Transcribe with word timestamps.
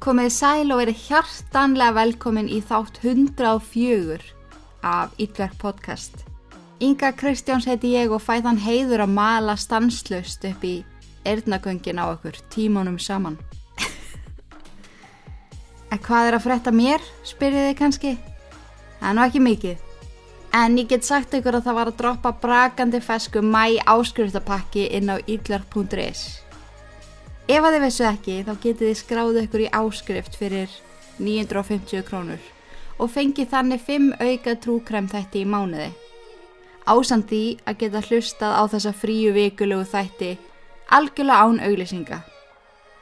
Komið 0.00 0.30
sæl 0.32 0.70
og 0.72 0.78
verið 0.80 1.00
hjartanlega 1.10 1.92
velkomin 1.92 2.46
í 2.48 2.62
þátt 2.64 3.02
104 3.02 4.30
af 4.88 5.12
Ítverk 5.20 5.58
podcast. 5.60 6.22
Inga 6.80 7.10
Kristjáns 7.12 7.68
heiti 7.68 7.90
ég 7.92 8.08
og 8.08 8.24
fæðan 8.24 8.62
heiður 8.64 9.04
að 9.04 9.12
mala 9.18 9.58
stanslust 9.60 10.48
upp 10.48 10.64
í 10.64 10.72
erðnagöngin 11.28 12.00
á 12.00 12.08
okkur 12.14 12.40
tímunum 12.48 12.96
saman. 12.96 13.36
en 15.92 16.00
hvað 16.00 16.30
er 16.30 16.40
að 16.40 16.46
fretta 16.48 16.72
mér, 16.72 17.04
spyrðið 17.28 17.68
þið 17.68 17.78
kannski? 17.84 18.16
Það 18.96 19.08
er 19.12 19.20
nú 19.20 19.28
ekki 19.28 19.46
mikið. 19.50 19.88
En 20.56 20.80
ég 20.80 20.94
get 20.96 21.04
sagt 21.04 21.36
ykkur 21.36 21.60
að 21.60 21.68
það 21.68 21.82
var 21.82 21.92
að 21.92 22.00
droppa 22.00 22.38
brakandi 22.40 23.04
fesku 23.04 23.44
mæ 23.44 23.76
áskrifstapakki 23.84 24.94
inn 24.96 25.12
á 25.12 25.20
ítlark.is. 25.28 26.30
Ef 27.50 27.64
að 27.66 27.74
þið 27.74 27.82
vissu 27.82 28.04
ekki 28.06 28.34
þá 28.46 28.50
getið 28.62 28.86
þið 28.86 28.98
skráðu 29.00 29.40
ykkur 29.42 29.62
í 29.64 29.70
áskrift 29.74 30.36
fyrir 30.38 30.74
950 31.18 32.04
krónur 32.06 32.44
og 33.02 33.10
fengið 33.10 33.48
þannig 33.50 33.82
5 33.88 34.06
auka 34.22 34.54
trúkrem 34.62 35.08
þætti 35.10 35.42
í 35.42 35.48
mánuði. 35.50 35.88
Ásand 36.86 37.26
því 37.26 37.42
að 37.66 37.80
geta 37.80 38.04
hlustað 38.06 38.54
á 38.54 38.62
þessa 38.70 38.94
fríu 38.94 39.34
vikulegu 39.34 39.88
þætti 39.90 40.30
algjörlega 40.94 41.42
án 41.42 41.58
auglýsinga. 41.66 42.20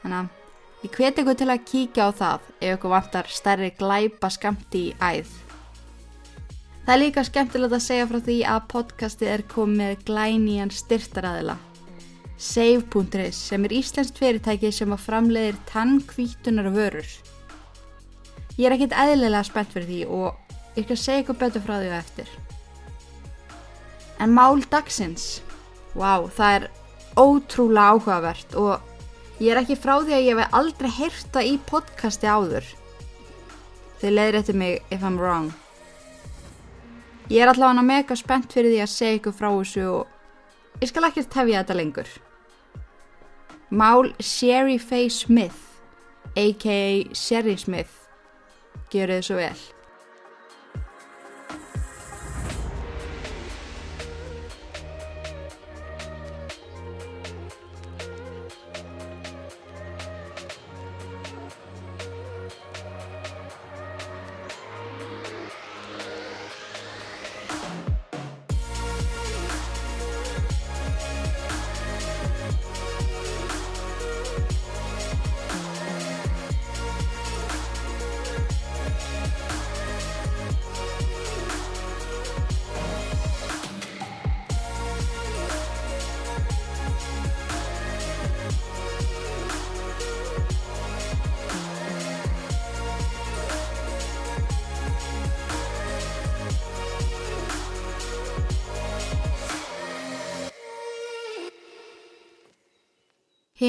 Þannig 0.01 0.19
að 0.23 0.87
ég 0.87 0.97
hveti 0.97 1.25
ykkur 1.27 1.39
til 1.43 1.51
að 1.53 1.69
kíkja 1.75 2.09
á 2.09 2.11
það 2.23 2.51
ef 2.57 2.73
ykkur 2.79 2.97
vantar 2.97 3.29
stærri 3.29 3.71
glæpa 3.77 4.33
skamti 4.33 4.87
í 4.89 4.97
æð. 4.97 5.39
Það 6.87 6.95
er 6.97 7.03
líka 7.05 7.29
skemmtilegt 7.29 7.77
að 7.77 7.85
segja 7.85 8.09
frá 8.09 8.23
því 8.25 8.43
að 8.49 8.69
podcastið 8.73 9.35
er 9.35 9.51
komið 9.53 10.07
glænían 10.09 10.73
styrtaræðila. 10.73 11.59
Save.is 12.39 13.35
sem 13.35 13.65
er 13.67 13.73
íslenskt 13.75 14.21
fyrirtæki 14.23 14.71
sem 14.71 14.93
að 14.95 15.03
framleiðir 15.03 15.57
tannkvítunar 15.67 16.69
vörur. 16.71 17.09
Ég 18.55 18.69
er 18.69 18.77
ekkit 18.77 18.95
eðlilega 18.95 19.41
spennt 19.47 19.73
fyrir 19.75 19.89
því 19.89 19.99
og 20.07 20.79
ég 20.79 20.87
skal 20.87 20.99
segja 21.03 21.25
ykkur 21.25 21.39
betur 21.41 21.65
frá 21.65 21.75
því 21.81 21.89
á 21.91 21.99
eftir. 21.99 22.31
En 24.23 24.31
mál 24.35 24.63
dagsins, 24.71 25.41
wow, 25.99 26.29
það 26.31 26.55
er 26.61 26.69
ótrúlega 27.19 27.97
áhugavert 27.97 28.55
og 28.55 29.43
ég 29.43 29.51
er 29.51 29.63
ekki 29.65 29.79
frá 29.79 29.97
því 29.97 30.15
að 30.15 30.29
ég 30.29 30.39
hef 30.39 30.57
aldrei 30.61 30.91
heyrta 30.95 31.43
í 31.43 31.57
podcasti 31.67 32.31
áður. 32.31 32.71
Þau 33.99 34.11
leiðir 34.15 34.41
eftir 34.45 34.61
mig 34.63 34.95
if 34.95 35.03
I'm 35.03 35.19
wrong. 35.19 35.51
Ég 37.35 37.43
er 37.43 37.51
allavega 37.51 37.83
mega 37.83 38.15
spennt 38.17 38.55
fyrir 38.55 38.77
því 38.77 38.81
að 38.87 38.95
segja 38.95 39.19
ykkur 39.19 39.39
frá 39.43 39.51
þessu 39.51 39.91
og 39.91 40.81
ég 40.87 40.95
skal 40.95 41.11
ekki 41.11 41.27
tefja 41.27 41.65
þetta 41.65 41.81
lengur. 41.83 42.17
Mál 43.71 44.15
Sherry 44.19 44.79
Faye 44.79 45.11
Smith, 45.11 45.81
a.k.a. 46.37 47.15
Sherry 47.15 47.57
Smith, 47.57 48.09
gerur 48.89 49.19
þið 49.19 49.27
svo 49.27 49.37
vel. 49.37 49.67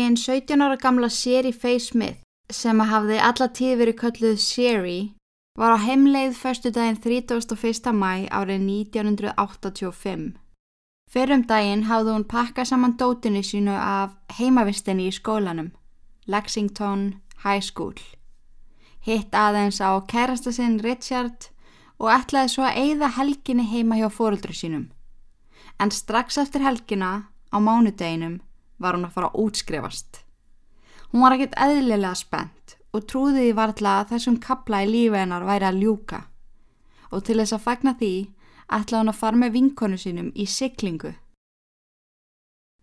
Hinn 0.09 0.17
17 0.17 0.61
ára 0.61 0.75
gamla 0.75 1.07
Sherry 1.09 1.51
Faye 1.53 1.77
Smith 1.77 2.23
sem 2.49 2.79
að 2.81 2.87
hafði 2.89 3.17
alla 3.21 3.47
tíð 3.57 3.73
verið 3.77 3.97
kölluð 3.99 4.39
Sherry 4.41 5.01
var 5.61 5.75
á 5.77 5.85
heimleið 5.85 6.33
förstu 6.33 6.71
daginn 6.73 6.97
31. 7.03 7.91
mæ 7.93 8.25
árið 8.33 8.63
1985. 8.65 10.23
Fyrrum 11.13 11.45
daginn 11.45 11.85
hafði 11.91 12.15
hún 12.15 12.25
pakkað 12.25 12.71
saman 12.71 12.97
dótinu 12.97 13.45
sínu 13.45 13.77
af 13.77 14.17
heimavistinni 14.39 15.11
í 15.11 15.13
skólanum, 15.13 15.69
Lexington 16.25 17.21
High 17.45 17.61
School. 17.69 17.93
Hitt 19.05 19.37
aðeins 19.37 19.77
á 19.77 19.93
kærasta 20.09 20.49
sinn 20.49 20.81
Richard 20.81 21.51
og 22.01 22.09
ætlaði 22.17 22.55
svo 22.55 22.65
að 22.65 22.81
eigða 22.81 23.13
helginni 23.21 23.69
heima 23.69 24.01
hjá 24.01 24.09
fóruldru 24.09 24.57
sínum. 24.57 24.89
En 25.77 25.93
strax 25.93 26.41
eftir 26.41 26.65
helgina 26.65 27.29
á 27.53 27.57
mánudeginum 27.61 28.39
var 28.79 28.97
hún 28.97 29.05
að 29.07 29.15
fara 29.15 29.29
að 29.29 29.45
útskrifast. 29.45 30.23
Hún 31.11 31.23
var 31.25 31.35
ekkert 31.35 31.57
eðlilega 31.59 32.15
spennt 32.17 32.75
og 32.93 33.05
trúði 33.09 33.45
því 33.45 33.55
varðla 33.57 33.95
að 34.01 34.11
þessum 34.15 34.41
kapla 34.41 34.83
í 34.85 34.89
lífi 34.89 35.19
hennar 35.19 35.45
væri 35.45 35.69
að 35.69 35.81
ljúka 35.83 36.25
og 37.09 37.23
til 37.25 37.39
þess 37.39 37.55
að 37.57 37.65
fagna 37.65 37.95
því 37.97 38.13
ætlaði 38.69 39.01
hún 39.01 39.11
að 39.13 39.19
fara 39.19 39.41
með 39.41 39.55
vinkonu 39.55 39.97
sínum 39.97 40.29
í 40.35 40.45
siklingu. 40.45 41.15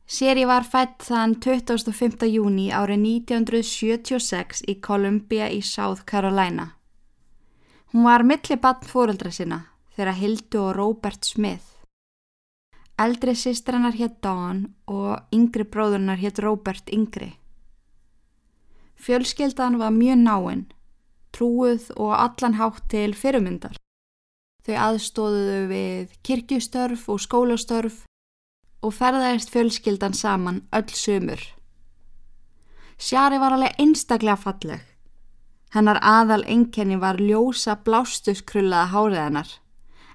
Seri 0.06 0.44
var 0.46 0.66
fætt 0.66 1.02
þann 1.08 1.34
25. 1.42 2.26
júni 2.30 2.68
árið 2.70 3.02
1976 3.02 4.62
í 4.70 4.76
Columbia 4.82 5.48
í 5.50 5.62
South 5.66 6.04
Carolina. 6.06 6.72
Hún 7.90 8.06
var 8.06 8.22
millibann 8.26 8.86
fóreldra 8.86 9.32
sinna 9.34 9.64
þegar 9.96 10.18
Hildu 10.20 10.62
og 10.62 10.76
Robert 10.78 11.26
Smith 11.26 11.75
Eldri 12.96 13.34
sýstrannar 13.36 13.92
hétt 13.92 14.22
Dawn 14.24 14.62
og 14.88 15.34
yngri 15.34 15.66
bróðurnar 15.68 16.16
hétt 16.16 16.38
Robert 16.40 16.88
Yngri. 16.88 17.34
Fjölskeldan 18.96 19.76
var 19.76 19.92
mjög 19.92 20.22
náinn, 20.22 20.62
trúið 21.36 21.90
og 22.00 22.14
allan 22.16 22.56
hátt 22.56 22.88
til 22.88 23.12
fyrirmyndar. 23.12 23.76
Þau 24.64 24.76
aðstóðuðu 24.86 25.60
við 25.68 26.16
kirkjustörf 26.24 27.04
og 27.12 27.20
skólastörf 27.20 28.00
og 28.80 28.96
ferðaðist 28.96 29.52
fjölskeldan 29.52 30.16
saman 30.16 30.64
öll 30.72 30.88
sömur. 30.88 31.42
Sjari 32.96 33.36
var 33.36 33.58
alveg 33.58 33.76
einstaklega 33.76 34.40
falleg. 34.40 34.80
Hennar 35.76 36.00
aðal 36.00 36.46
enkenni 36.48 36.96
var 36.96 37.20
ljósa 37.20 37.76
blástusskrullaða 37.76 38.88
háriðanar 38.96 39.58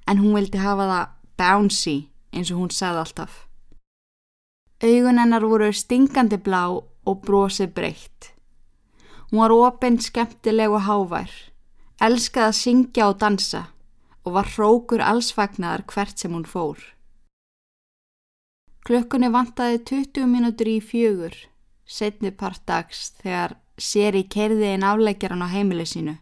en 0.09 0.17
hún 0.17 0.33
vildi 0.33 0.57
hafa 0.57 0.89
það 0.89 1.11
bouncy 1.37 2.10
eins 2.31 2.51
og 2.51 2.61
hún 2.61 2.71
sagði 2.73 3.03
alltaf. 3.03 3.33
Augun 4.81 5.21
hennar 5.21 5.45
voru 5.45 5.69
stingandi 5.73 6.39
blá 6.41 6.63
og 6.71 7.21
brosi 7.25 7.67
breytt. 7.67 8.31
Hún 9.29 9.43
var 9.43 9.53
ofinn, 9.55 9.99
skemmtileg 10.01 10.73
og 10.73 10.85
hávær, 10.87 11.31
elskaði 12.01 12.49
að 12.49 12.57
syngja 12.57 13.11
og 13.11 13.19
dansa 13.21 13.67
og 14.25 14.35
var 14.37 14.49
hrókur 14.55 15.01
allsfagnar 15.01 15.85
hvert 15.89 16.19
sem 16.19 16.33
hún 16.33 16.45
fór. 16.45 16.81
Klökkunni 18.85 19.29
vantaði 19.29 19.79
20 19.85 20.25
mínútur 20.25 20.69
í 20.69 20.79
fjögur, 20.81 21.35
setni 21.85 22.31
part 22.33 22.65
dags 22.65 23.11
þegar 23.21 23.57
Seri 23.81 24.23
kerði 24.29 24.67
einn 24.73 24.85
afleggjaran 24.85 25.41
á 25.41 25.47
heimili 25.49 25.85
sínu. 25.89 26.17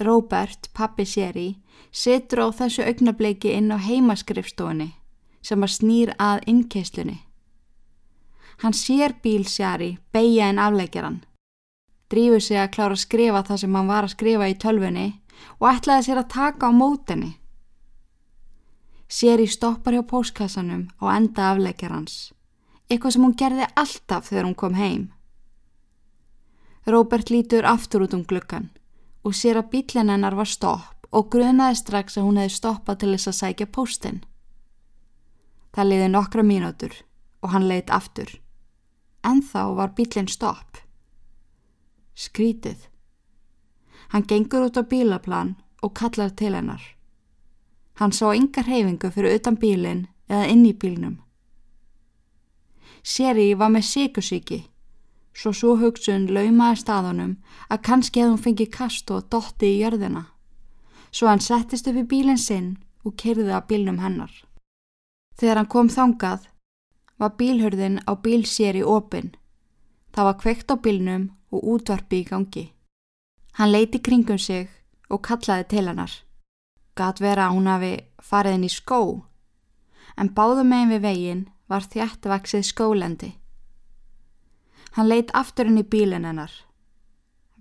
Robert, 0.00 0.70
pappi 0.72 1.04
Seri, 1.04 1.58
setur 1.90 2.46
á 2.46 2.48
þessu 2.54 2.84
augnableiki 2.86 3.50
inn 3.56 3.72
á 3.74 3.78
heimaskrifstofunni 3.82 4.92
sem 5.42 5.62
að 5.62 5.74
snýr 5.74 6.12
að 6.18 6.44
innkeislunni. 6.50 7.18
Hann 8.62 8.74
sér 8.74 9.14
bíl 9.22 9.46
Sjari 9.46 9.96
beigja 10.12 10.48
en 10.50 10.58
afleggjaran, 10.58 11.20
drífur 12.10 12.42
sig 12.42 12.58
að 12.58 12.72
klára 12.74 12.96
að 12.98 13.04
skrifa 13.04 13.42
það 13.46 13.60
sem 13.62 13.76
hann 13.78 13.90
var 13.90 14.06
að 14.06 14.14
skrifa 14.14 14.48
í 14.50 14.56
tölfunni 14.58 15.08
og 15.58 15.68
ætlaði 15.72 16.06
sér 16.08 16.22
að 16.22 16.32
taka 16.34 16.70
á 16.70 16.72
mótenni. 16.74 17.30
Sjari 19.08 19.46
stoppar 19.46 19.94
hjá 19.94 20.02
póskassanum 20.04 20.88
og 21.00 21.12
enda 21.14 21.52
afleggjarans, 21.52 22.32
eitthvað 22.90 23.14
sem 23.14 23.24
hún 23.24 23.38
gerði 23.38 23.70
alltaf 23.74 24.28
þegar 24.28 24.50
hún 24.50 24.58
kom 24.58 24.74
heim. 24.74 25.06
Robert 26.86 27.30
lítur 27.30 27.66
aftur 27.68 28.06
út 28.06 28.14
um 28.16 28.26
glukkan 28.26 28.70
og 29.28 29.36
sér 29.36 29.60
að 29.60 29.68
bílinn 29.74 30.08
hennar 30.08 30.36
var 30.38 30.48
stopp 30.48 31.08
og 31.12 31.28
grunaði 31.32 31.76
strax 31.82 32.16
að 32.16 32.24
hún 32.24 32.40
hefði 32.40 32.54
stoppað 32.56 33.00
til 33.02 33.10
þess 33.12 33.30
að 33.30 33.38
sækja 33.38 33.66
póstinn. 33.76 34.20
Það 35.76 35.88
liði 35.90 36.08
nokkra 36.12 36.44
mínútur 36.48 36.94
og 37.44 37.52
hann 37.52 37.68
leitt 37.68 37.92
aftur. 37.92 38.30
En 39.20 39.42
þá 39.44 39.62
var 39.76 39.92
bílinn 39.98 40.30
stopp. 40.32 40.80
Skrítið. 42.16 42.88
Hann 44.08 44.24
gengur 44.24 44.70
út 44.70 44.80
á 44.80 44.82
bílaplan 44.88 45.56
og 45.84 45.92
kallar 45.94 46.32
til 46.32 46.54
hennar. 46.56 46.80
Hann 48.00 48.14
sá 48.16 48.32
yngar 48.32 48.64
reyfingu 48.64 49.10
fyrir 49.12 49.36
utan 49.36 49.60
bílinn 49.60 50.06
eða 50.30 50.48
inn 50.48 50.64
í 50.64 50.72
bílnum. 50.72 51.18
Seri 53.04 53.52
var 53.54 53.70
með 53.74 53.84
síkusíki, 53.92 54.62
svo 55.38 55.52
svo 55.54 55.76
hugsun 55.78 56.26
laumaði 56.34 56.80
staðunum 56.82 57.34
að 57.70 57.82
kannski 57.88 58.20
hefði 58.20 58.32
hún 58.32 58.44
fengið 58.46 58.70
kast 58.74 59.10
og 59.14 59.28
dotti 59.30 59.70
í 59.70 59.80
jörðina. 59.84 60.24
Svo 61.14 61.30
hann 61.30 61.42
settist 61.44 61.86
upp 61.88 61.98
í 62.02 62.06
bílinn 62.12 62.40
sinn 62.42 62.70
og 63.06 63.14
kerði 63.22 63.52
að 63.54 63.68
bílnum 63.70 64.00
hennar. 64.02 64.32
Þegar 65.38 65.60
hann 65.60 65.70
kom 65.74 65.88
þangað 65.88 66.48
var 67.18 67.36
bílhörðin 67.38 68.00
á 68.10 68.12
bíl 68.18 68.42
sér 68.46 68.78
í 68.78 68.82
opin. 68.82 69.30
Það 70.14 70.28
var 70.28 70.40
kveikt 70.42 70.74
á 70.74 70.76
bílnum 70.76 71.30
og 71.54 71.64
útvarpi 71.74 72.22
í 72.22 72.28
gangi. 72.28 72.66
Hann 73.58 73.72
leiti 73.72 74.02
kringum 74.02 74.38
sig 74.38 74.68
og 75.08 75.22
kallaði 75.22 75.68
til 75.70 75.86
hennar. 75.86 76.12
Gat 76.98 77.22
vera 77.22 77.46
að 77.46 77.54
hún 77.54 77.70
hafi 77.70 77.92
farið 78.18 78.58
inn 78.58 78.66
í 78.66 78.72
skó, 78.74 79.00
en 80.18 80.34
báðu 80.34 80.64
megin 80.66 80.92
við 80.94 81.04
veginn 81.06 81.44
var 81.70 81.86
þjættvaksið 81.86 82.64
skólendi. 82.66 83.30
Hann 84.96 85.08
leitt 85.08 85.30
aftur 85.34 85.68
inn 85.68 85.80
í 85.80 85.84
bílinn 85.84 86.24
hennar. 86.24 86.52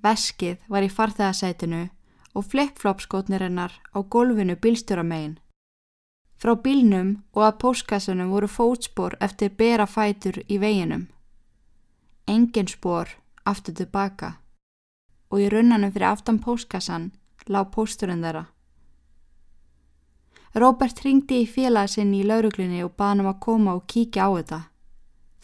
Veskið 0.04 0.58
var 0.70 0.86
í 0.86 0.90
farþegasætinu 0.90 1.84
og 2.38 2.46
flip-flop-skotnir 2.46 3.44
hennar 3.44 3.74
á 3.92 4.00
golfinu 4.04 4.56
bílstjóramegin. 4.56 5.38
Frá 6.38 6.54
bílnum 6.54 7.24
og 7.34 7.44
að 7.48 7.60
póskassunum 7.64 8.30
voru 8.30 8.48
fótspor 8.48 9.18
eftir 9.20 9.56
bera 9.58 9.88
fætur 9.90 10.38
í 10.46 10.60
veginum. 10.62 11.08
Engin 12.28 12.70
spór 12.70 13.16
aftur 13.46 13.74
tilbaka 13.74 14.36
og 15.32 15.42
í 15.42 15.50
runnanum 15.50 15.92
fyrir 15.92 16.12
aftan 16.12 16.38
póskassan 16.44 17.10
lág 17.50 17.72
pósturinn 17.74 18.22
þeirra. 18.24 18.46
Róbert 20.58 21.02
ringdi 21.06 21.42
í 21.44 21.50
félagsinn 21.50 22.14
í 22.16 22.24
lauruglunni 22.26 22.84
og 22.86 22.96
baði 22.98 23.10
hann 23.10 23.24
um 23.26 23.32
að 23.32 23.40
koma 23.46 23.76
og 23.78 23.86
kíkja 23.90 24.26
á 24.26 24.30
þetta. 24.38 24.60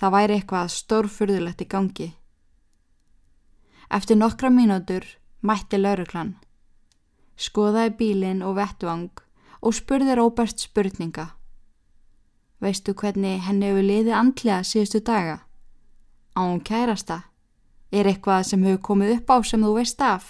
Það 0.04 0.12
væri 0.12 0.34
eitthvað 0.36 0.72
stórfurðulegt 0.74 1.62
í 1.64 1.66
gangi. 1.72 2.06
Eftir 3.88 4.18
nokkra 4.20 4.50
mínútur 4.52 5.06
mætti 5.48 5.80
lauruglan. 5.80 6.34
Skoðaði 7.40 7.94
bílinn 8.02 8.42
og 8.44 8.58
vettvang 8.58 9.22
og 9.64 9.78
spurði 9.78 10.18
Róbert 10.20 10.60
spurninga. 10.60 11.30
Veistu 12.60 12.92
hvernig 13.00 13.46
henni 13.48 13.70
hefur 13.72 13.88
liðið 13.88 14.20
andlega 14.20 14.60
síðustu 14.68 15.00
daga? 15.08 15.40
Á 16.36 16.52
hún 16.52 16.60
kærasta? 16.60 17.22
Er 17.88 18.12
eitthvað 18.12 18.44
sem 18.52 18.68
hefur 18.68 18.84
komið 18.90 19.16
upp 19.22 19.32
á 19.32 19.38
sem 19.48 19.64
þú 19.64 19.74
veist 19.80 20.04
af? 20.04 20.30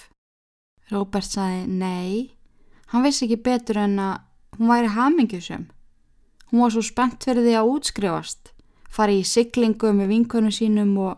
Róbert 0.94 1.34
sagði 1.34 1.66
nei. 1.82 2.38
Hann 2.94 3.10
vissi 3.10 3.26
ekki 3.26 3.42
betur 3.42 3.82
en 3.88 3.98
að 3.98 4.22
hún 4.60 4.70
væri 4.70 4.94
hamingjusum. 4.94 5.72
Hún 6.54 6.62
var 6.62 6.78
svo 6.78 6.86
spennt 6.86 7.26
fyrir 7.26 7.42
því 7.42 7.58
að 7.58 7.74
útskrifast, 7.74 8.53
fari 8.94 9.22
í 9.22 9.28
siglingu 9.28 9.92
með 9.96 10.12
vinkonu 10.14 10.52
sínum 10.54 10.94
og 11.02 11.18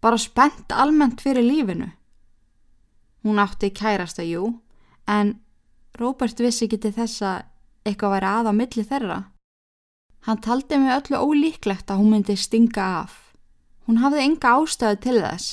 bara 0.00 0.18
spennt 0.18 0.72
almennt 0.72 1.20
fyrir 1.20 1.44
lífinu. 1.44 1.90
Hún 3.24 3.40
átti 3.42 3.72
kærasta, 3.74 4.24
jú, 4.24 4.60
en 5.06 5.38
Róbert 6.00 6.38
vissi 6.40 6.64
ekki 6.64 6.78
til 6.80 6.94
þess 6.96 7.22
að 7.26 7.42
eitthvað 7.84 8.14
væri 8.14 8.28
að 8.30 8.48
á 8.48 8.52
milli 8.56 8.84
þeirra. 8.86 9.18
Hann 10.24 10.40
taldi 10.44 10.78
mig 10.78 10.94
öllu 10.94 11.18
ólíklegt 11.18 11.90
að 11.90 12.00
hún 12.00 12.14
myndi 12.14 12.36
stinga 12.36 12.86
af. 13.02 13.34
Hún 13.88 14.00
hafði 14.00 14.24
enga 14.24 14.54
ástæðu 14.56 15.00
til 15.04 15.16
þess. 15.20 15.48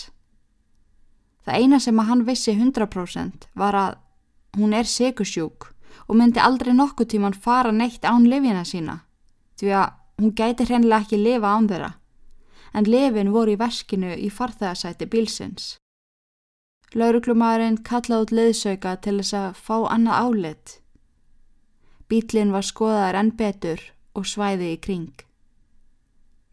Það 1.43 1.59
eina 1.63 1.79
sem 1.79 1.99
að 1.99 2.09
hann 2.11 2.25
vissi 2.27 2.53
100% 2.53 3.47
var 3.55 3.75
að 3.75 3.97
hún 4.59 4.75
er 4.75 4.87
segursjúk 4.87 5.69
og 6.07 6.15
myndi 6.19 6.39
aldrei 6.43 6.73
nokkuð 6.75 7.11
tíman 7.13 7.35
fara 7.35 7.71
neitt 7.71 8.03
án 8.05 8.27
lifina 8.27 8.63
sína 8.67 9.01
því 9.59 9.71
að 9.79 9.95
hún 10.17 10.33
gæti 10.33 10.65
hreinlega 10.65 11.05
ekki 11.05 11.17
lifa 11.21 11.53
án 11.53 11.69
þeirra 11.69 11.91
en 12.77 12.89
lifin 12.91 13.33
voru 13.33 13.53
í 13.55 13.59
verskinu 13.59 14.15
í 14.15 14.29
farþegarsæti 14.33 15.07
bílsins. 15.09 15.77
Lauruglumadurinn 16.95 17.79
kallaði 17.83 18.25
út 18.25 18.33
leðsauka 18.37 18.95
til 19.03 19.17
þess 19.19 19.37
að 19.37 19.61
fá 19.65 19.77
annað 19.93 20.19
álit. 20.25 20.75
Bílinn 22.07 22.53
var 22.55 22.63
skoðaðar 22.63 23.19
enn 23.21 23.33
betur 23.39 23.81
og 24.15 24.27
svæði 24.29 24.73
í 24.75 24.77
kring. 24.85 25.15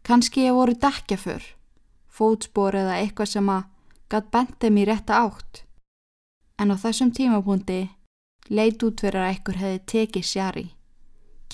Kanski 0.05 0.45
ég 0.45 0.57
voru 0.57 0.75
dekja 0.75 1.17
fyrr, 1.17 1.45
fótspor 2.11 2.75
eða 2.75 2.99
eitthvað 2.99 3.31
sem 3.31 3.49
að 3.49 3.63
gatt 4.11 4.31
bent 4.33 4.57
þeim 4.61 4.81
í 4.81 4.87
rétta 4.89 5.21
átt. 5.23 5.63
En 6.59 6.71
á 6.71 6.75
þessum 6.77 7.13
tímapunkti 7.15 7.79
leit 8.49 8.83
út 8.83 9.01
fyrir 9.01 9.23
að 9.23 9.31
ekkur 9.37 9.61
hefði 9.61 9.79
tekið 9.93 10.27
sjari. 10.29 10.67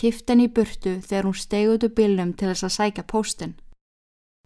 Kift 0.01 0.31
henni 0.33 0.48
í 0.50 0.50
burtu 0.50 0.95
þegar 1.06 1.27
hún 1.30 1.75
úr 1.86 1.92
bílnum 1.94 2.33
til 2.33 2.48
þess 2.50 2.65
að 2.65 2.75
sækja 2.75 3.03
póstinn. 3.06 3.53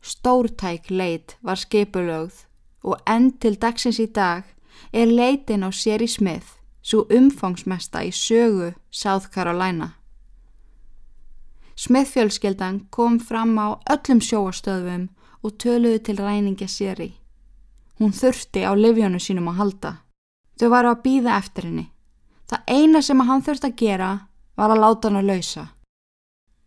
Stórtæk 0.03 0.89
leit 0.91 1.37
var 1.41 1.55
skipulögð 1.55 2.41
og 2.83 2.99
enn 3.07 3.31
til 3.39 3.55
dagsins 3.55 3.99
í 4.03 4.07
dag 4.11 4.43
er 4.91 5.07
leitin 5.07 5.63
á 5.63 5.71
sér 5.71 6.03
í 6.03 6.09
smið 6.11 6.51
svo 6.83 7.05
umfangsmesta 7.09 8.03
í 8.03 8.11
sögu 8.11 8.73
South 8.91 9.31
Carolina. 9.31 9.95
Smiðfjölskeldan 11.75 12.85
kom 12.91 13.17
fram 13.19 13.55
á 13.55 13.79
öllum 13.95 14.19
sjóastöðum 14.19 15.07
og 15.41 15.57
töluði 15.57 16.03
til 16.03 16.19
ræninga 16.19 16.67
sér 16.67 16.99
í. 16.99 17.11
Hún 17.99 18.11
þurfti 18.11 18.67
á 18.67 18.75
livjónu 18.75 19.23
sínum 19.23 19.49
að 19.51 19.59
halda. 19.59 19.91
Þau 20.59 20.69
varu 20.69 20.91
að 20.91 21.03
býða 21.07 21.39
eftir 21.39 21.71
henni. 21.71 21.89
Það 22.45 22.71
eina 22.75 23.01
sem 23.01 23.23
hann 23.23 23.43
þurfti 23.43 23.71
að 23.71 23.79
gera 23.81 24.09
var 24.55 24.71
að 24.71 24.81
láta 24.83 25.09
hann 25.09 25.21
að 25.21 25.29
lausa. 25.31 25.67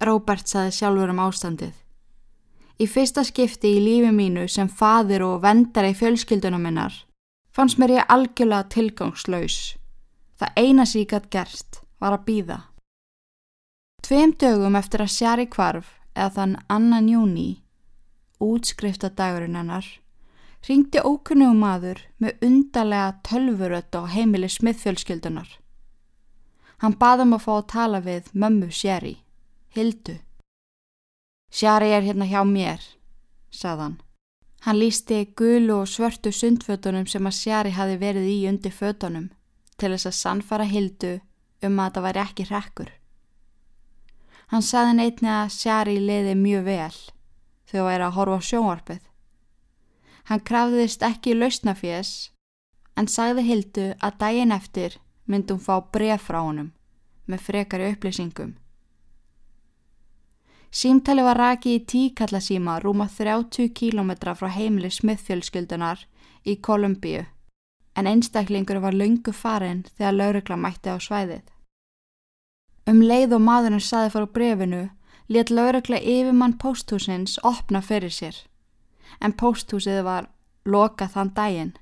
Róbert 0.04 0.48
saði 0.48 0.72
sjálfur 0.76 1.10
um 1.10 1.20
ástandið. 1.24 1.74
Í 2.78 2.86
fyrsta 2.86 3.24
skipti 3.26 3.74
í 3.74 3.82
lífi 3.82 4.14
mínu 4.14 4.46
sem 4.48 4.68
fadir 4.68 5.24
og 5.26 5.42
vendar 5.42 5.88
í 5.88 5.96
fjölskyldunum 5.98 6.62
minnar 6.62 6.94
fannst 7.58 7.78
mér 7.78 7.90
ég 7.96 8.10
algjörlega 8.14 8.70
tilgangslaus. 8.70 9.74
Það 10.38 10.58
eina 10.62 10.84
gætt 10.86 11.30
gerst 11.30 11.80
var 11.98 12.14
að 12.14 12.26
býða. 12.28 12.58
Tveim 14.06 14.32
dögum 14.38 14.76
eftir 14.78 15.02
að 15.02 15.14
sjari 15.16 15.46
kvarf 15.50 15.88
eða 16.14 16.30
þann 16.36 16.56
annan 16.68 17.08
júni, 17.10 17.62
útskrifta 18.38 19.10
dagurinn 19.10 19.58
hennar, 19.58 19.86
ringdi 20.68 21.02
ókunnugum 21.02 21.58
maður 21.58 22.04
með 22.22 22.46
undarlega 22.46 23.18
tölvurött 23.26 23.98
á 23.98 24.06
heimili 24.06 24.46
smiðfjölskyldunar. 24.46 25.50
Hann 26.78 26.94
baðum 26.94 27.34
að 27.34 27.42
fá 27.42 27.52
að 27.56 27.68
tala 27.72 28.00
við 28.04 28.28
mömmu 28.32 28.68
Sherry, 28.70 29.16
Hildu. 29.74 30.18
Sherry 31.50 31.90
er 31.90 32.04
hérna 32.06 32.28
hjá 32.28 32.44
mér, 32.46 32.84
sagðan. 33.50 33.96
Hann 34.62 34.78
lísti 34.78 35.24
gulu 35.38 35.80
og 35.80 35.88
svörtu 35.90 36.30
sundfötunum 36.34 37.06
sem 37.10 37.26
að 37.26 37.34
Sherry 37.34 37.72
hafi 37.74 37.96
verið 37.98 38.28
í 38.30 38.38
undir 38.50 38.74
fötunum 38.74 39.30
til 39.78 39.90
þess 39.94 40.10
að 40.10 40.16
sannfara 40.18 40.66
Hildu 40.70 41.18
um 41.66 41.78
að 41.82 41.92
það 41.96 42.06
væri 42.06 42.22
ekki 42.24 42.46
rekkur. 42.50 42.90
Hann 44.48 44.64
saði 44.64 44.94
neitni 44.98 45.30
að 45.30 45.52
Sherry 45.54 45.98
leiði 45.98 46.34
mjög 46.38 46.64
vel 46.66 46.96
þegar 47.68 47.74
það 47.74 47.88
væri 47.90 48.06
að 48.06 48.16
horfa 48.18 48.38
á 48.38 48.48
sjónvarpið. 48.48 49.02
Hann 50.28 50.44
krafðist 50.44 51.04
ekki 51.06 51.34
lausnafjess 51.34 52.30
en 52.96 53.10
sagði 53.10 53.44
Hildu 53.50 53.86
að 53.98 54.18
daginn 54.22 54.54
eftir 54.54 54.98
myndi 55.28 55.54
hún 55.54 55.62
fá 55.62 55.76
bref 55.92 56.26
frá 56.28 56.40
honum 56.42 56.72
með 57.28 57.44
frekari 57.44 57.92
upplýsingum. 57.92 58.54
Símtali 60.70 61.22
var 61.24 61.38
raki 61.40 61.74
í 61.78 61.84
tíkallasíma 61.92 62.78
rúma 62.82 63.06
30 63.08 63.70
km 63.76 64.12
frá 64.36 64.48
heimili 64.52 64.90
smiðfjölskyldunar 64.92 66.04
í 66.44 66.56
Kolumbíu 66.60 67.24
en 67.96 68.06
einstaklingur 68.06 68.80
var 68.84 68.94
laungu 68.94 69.32
farin 69.32 69.84
þegar 69.96 70.18
laurugla 70.18 70.56
mætti 70.56 70.92
á 70.92 70.96
svæðið. 71.00 71.46
Um 72.88 73.00
leið 73.02 73.34
og 73.36 73.42
maðurinn 73.44 73.84
saði 73.84 74.12
fara 74.12 74.28
brefinu 74.36 74.82
let 75.28 75.50
laurugla 75.50 75.98
yfirmann 76.00 76.56
pósthúsins 76.62 77.38
opna 77.42 77.82
fyrir 77.84 78.12
sér 78.12 78.36
en 79.20 79.32
pósthúsið 79.32 80.04
var 80.04 80.28
lokað 80.64 81.14
þann 81.16 81.34
daginn. 81.34 81.74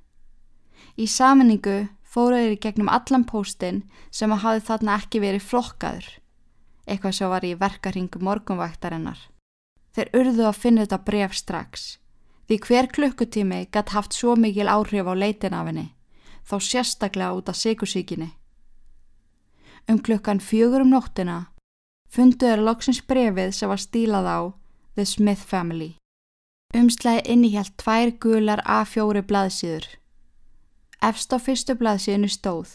Í 0.97 1.07
saminningu 1.11 1.89
fóruður 2.17 2.55
í 2.55 2.61
gegnum 2.65 2.89
allan 2.89 3.27
póstinn 3.29 3.83
sem 4.11 4.33
að 4.33 4.43
hafi 4.47 4.65
þarna 4.71 4.97
ekki 5.03 5.21
verið 5.21 5.49
flokkaður, 5.51 6.07
eitthvað 6.89 7.17
sem 7.19 7.33
var 7.33 7.45
í 7.45 7.53
verkaringu 7.61 8.23
morgunvæktarinnar. 8.25 9.21
Þeir 9.93 10.13
urðu 10.21 10.47
að 10.49 10.61
finna 10.63 10.87
þetta 10.87 11.03
bref 11.05 11.37
strax, 11.37 11.85
því 12.49 12.61
hver 12.65 12.89
klukkutími 12.97 13.61
gætt 13.73 13.93
haft 13.93 14.17
svo 14.17 14.37
mikil 14.37 14.71
áhrif 14.73 15.09
á 15.09 15.15
leitin 15.15 15.57
af 15.57 15.69
henni, 15.69 15.91
þá 16.49 16.57
sérstaklega 16.65 17.37
út 17.37 17.53
af 17.53 17.61
sikursíkinni. 17.61 18.33
Um 19.87 20.01
klukkan 20.03 20.41
fjögur 20.43 20.83
um 20.83 20.91
nóttina 20.91 21.47
funduður 22.11 22.65
loksins 22.65 23.03
brefið 23.05 23.53
sem 23.55 23.71
var 23.71 23.83
stílað 23.83 24.27
á 24.27 24.39
The 24.97 25.05
Smith 25.05 25.45
Family. 25.45 25.97
Umslæði 26.75 27.23
innihjalt 27.33 27.77
tvær 27.81 28.13
gular 28.21 28.63
A4 28.65 29.23
blaðsíður. 29.29 29.87
Efst 31.07 31.31
á 31.31 31.39
fyrstu 31.39 31.77
blaðsíðinu 31.79 32.27
stóð 32.27 32.71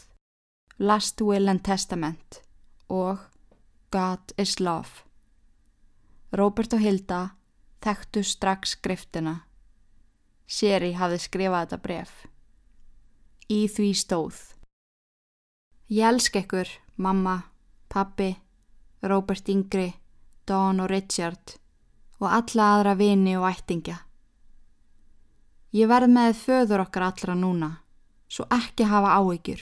Last 0.80 1.20
Will 1.20 1.50
and 1.52 1.60
Testament 1.60 2.38
og 2.88 3.20
God 3.92 4.32
is 4.40 4.54
Love. 4.56 5.04
Róbert 6.32 6.72
og 6.72 6.80
Hilda 6.80 7.18
þekktu 7.84 8.22
strax 8.24 8.72
skriftina. 8.78 9.34
Seri 10.48 10.94
hafði 10.96 11.18
skrifað 11.26 11.66
þetta 11.66 11.80
bref. 11.84 12.14
Í 13.52 13.66
því 13.68 13.90
stóð. 14.00 14.40
Ég 15.92 16.08
elsk 16.08 16.40
ykkur, 16.40 16.72
mamma, 16.96 17.36
pappi, 17.92 18.30
Róbert 19.04 19.52
Yngri, 19.52 19.90
Dawn 20.48 20.80
og 20.80 20.88
Richard 20.88 21.58
og 22.22 22.30
alla 22.32 22.72
aðra 22.78 22.96
vini 22.96 23.36
og 23.36 23.50
ættingja. 23.50 24.00
Ég 25.76 25.92
verð 25.92 26.16
með 26.16 26.36
föður 26.46 26.86
okkar 26.86 27.10
allra 27.10 27.36
núna, 27.36 27.74
svo 28.32 28.46
ekki 28.50 28.86
hafa 28.88 29.16
áhyggjur. 29.18 29.60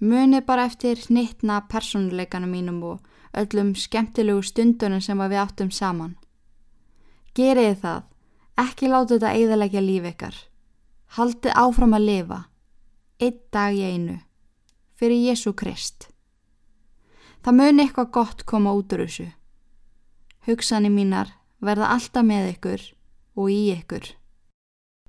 Muni 0.00 0.40
bara 0.40 0.66
eftir 0.68 1.00
nýttna 1.08 1.62
personleikanum 1.72 2.52
mínum 2.52 2.82
og 2.82 3.00
öllum 3.32 3.72
skemmtilegu 3.74 4.42
stundunum 4.42 5.00
sem 5.00 5.18
við 5.18 5.40
áttum 5.40 5.70
saman. 5.70 6.14
Gerið 7.34 7.80
það, 7.82 8.04
ekki 8.60 8.92
láta 8.92 9.14
þetta 9.14 9.32
eigðalegja 9.32 9.82
líf 9.82 10.06
ykkar. 10.12 10.36
Haldið 11.16 11.56
áfram 11.56 11.96
að 11.96 12.06
lifa, 12.10 12.38
einn 13.20 13.40
dag 13.52 13.74
í 13.74 13.82
einu, 13.88 14.20
fyrir 14.94 15.30
Jésu 15.30 15.54
Krist. 15.56 16.10
Það 17.42 17.60
muni 17.62 17.86
eitthvað 17.86 18.12
gott 18.12 18.44
koma 18.44 18.74
út 18.76 18.92
úr 18.92 19.06
þessu. 19.06 19.30
Hugsanir 20.46 20.92
mínar 20.92 21.32
verða 21.64 21.94
alltaf 21.94 22.26
með 22.26 22.52
ykkur 22.52 22.88
og 23.38 23.50
í 23.50 23.62
ykkur. 23.72 24.12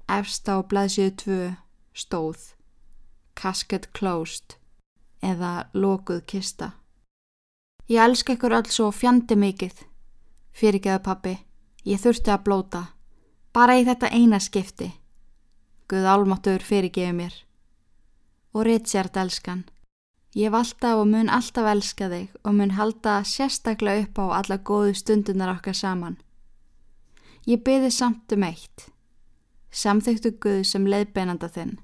Efst 0.10 0.48
á 0.48 0.56
blaðsíðu 0.64 1.16
2 1.26 1.40
stóð, 2.00 2.54
casket 3.36 3.90
closed 3.94 4.56
eða 5.22 5.70
lokuð 5.74 6.24
kista. 6.26 6.72
Ég 7.90 8.04
elska 8.04 8.36
ykkur 8.36 8.54
alls 8.54 8.80
og 8.84 8.94
fjandi 8.94 9.36
mikið. 9.40 9.74
Fyrirgeðu 10.54 11.02
pappi, 11.04 11.36
ég 11.86 12.00
þurfti 12.02 12.32
að 12.34 12.44
blóta. 12.46 12.84
Bara 13.54 13.80
í 13.80 13.86
þetta 13.88 14.12
eina 14.14 14.40
skipti. 14.40 14.92
Guð 15.90 16.06
álmáttur 16.06 16.62
fyrirgeðu 16.62 17.16
mér. 17.18 17.36
Og 18.54 18.66
Richard 18.68 19.18
elskan. 19.18 19.66
Ég 20.38 20.54
valda 20.54 20.94
og 21.00 21.08
mun 21.10 21.30
alltaf 21.34 21.66
elska 21.72 22.10
þig 22.12 22.36
og 22.46 22.54
mun 22.54 22.76
halda 22.78 23.24
sérstaklega 23.26 24.06
upp 24.06 24.20
á 24.22 24.26
alla 24.38 24.60
góðu 24.62 24.94
stundunar 24.94 25.56
okkar 25.56 25.74
saman. 25.74 26.20
Ég 27.50 27.64
byði 27.66 27.90
samt 27.90 28.38
um 28.38 28.46
eitt. 28.46 28.90
Samþyktu 29.74 30.36
Guð 30.38 30.62
sem 30.70 30.86
leiðbeinanda 30.86 31.50
þinn. 31.50 31.80